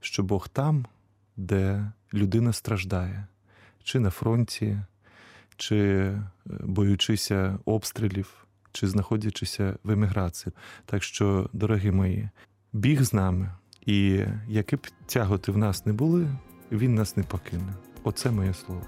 що 0.00 0.22
Бог 0.22 0.48
там, 0.48 0.86
де 1.38 1.92
людина 2.14 2.52
страждає, 2.52 3.26
чи 3.82 4.00
на 4.00 4.10
фронті, 4.10 4.78
чи 5.56 5.76
е, 5.78 6.22
боючися 6.46 7.58
обстрілів, 7.64 8.46
чи 8.72 8.86
знаходячися 8.86 9.76
в 9.84 9.90
еміграції. 9.90 10.52
Так 10.86 11.02
що, 11.02 11.50
дорогі 11.52 11.90
мої, 11.90 12.28
біг 12.72 13.02
з 13.02 13.12
нами, 13.12 13.50
і 13.86 14.24
які 14.48 14.76
б 14.76 14.86
тяготи 15.06 15.52
в 15.52 15.58
нас 15.58 15.86
не 15.86 15.92
були, 15.92 16.28
він 16.72 16.94
нас 16.94 17.16
не 17.16 17.22
покине. 17.22 17.74
Оце 18.02 18.30
моє 18.30 18.54
слово. 18.54 18.82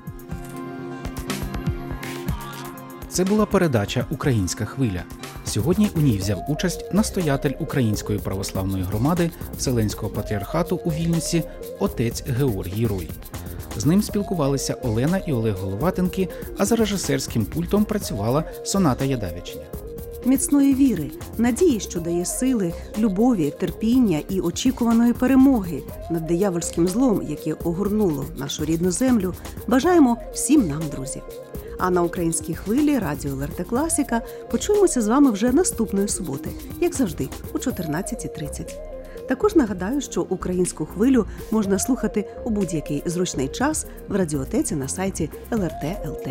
Це 3.10 3.24
була 3.24 3.46
передача 3.46 4.06
Українська 4.10 4.64
хвиля. 4.64 5.02
Сьогодні 5.44 5.90
у 5.96 6.00
ній 6.00 6.18
взяв 6.18 6.44
участь 6.48 6.94
настоятель 6.94 7.52
Української 7.60 8.18
православної 8.18 8.84
громади 8.84 9.30
Вселенського 9.58 10.12
патріархату 10.12 10.80
у 10.84 10.90
Вільниці 10.90 11.42
отець 11.78 12.24
Георгій 12.26 12.86
Рой. 12.86 13.10
З 13.76 13.86
ним 13.86 14.02
спілкувалися 14.02 14.74
Олена 14.74 15.18
і 15.18 15.32
Олег 15.32 15.56
Головатенки, 15.60 16.28
а 16.58 16.64
за 16.64 16.76
режисерським 16.76 17.44
пультом 17.44 17.84
працювала 17.84 18.44
Соната 18.64 19.04
Ядавічня. 19.04 19.62
міцної 20.24 20.74
віри, 20.74 21.10
надії, 21.38 21.80
що 21.80 22.00
дає 22.00 22.24
сили, 22.24 22.74
любові, 22.98 23.52
терпіння 23.60 24.20
і 24.28 24.40
очікуваної 24.40 25.12
перемоги 25.12 25.82
над 26.10 26.26
диявольським 26.26 26.88
злом, 26.88 27.22
яке 27.28 27.52
огорнуло 27.52 28.24
нашу 28.36 28.64
рідну 28.64 28.90
землю. 28.90 29.34
Бажаємо 29.66 30.16
всім 30.32 30.68
нам, 30.68 30.82
друзі. 30.94 31.22
А 31.82 31.90
на 31.90 32.02
українській 32.02 32.54
хвилі 32.54 32.98
радіо 32.98 33.32
ЛРТ 33.36 33.68
Класіка 33.68 34.22
почуємося 34.50 35.02
з 35.02 35.08
вами 35.08 35.30
вже 35.30 35.52
наступної 35.52 36.08
суботи, 36.08 36.50
як 36.80 36.94
завжди, 36.94 37.28
о 37.52 37.58
14.30. 37.58 38.74
Також 39.28 39.56
нагадаю, 39.56 40.00
що 40.00 40.22
українську 40.22 40.86
хвилю 40.86 41.26
можна 41.50 41.78
слухати 41.78 42.28
у 42.44 42.50
будь-який 42.50 43.02
зручний 43.06 43.48
час 43.48 43.86
в 44.08 44.16
радіотеці 44.16 44.74
на 44.74 44.88
сайті 44.88 45.30
ЛРТ.ЛТ. 45.52 46.28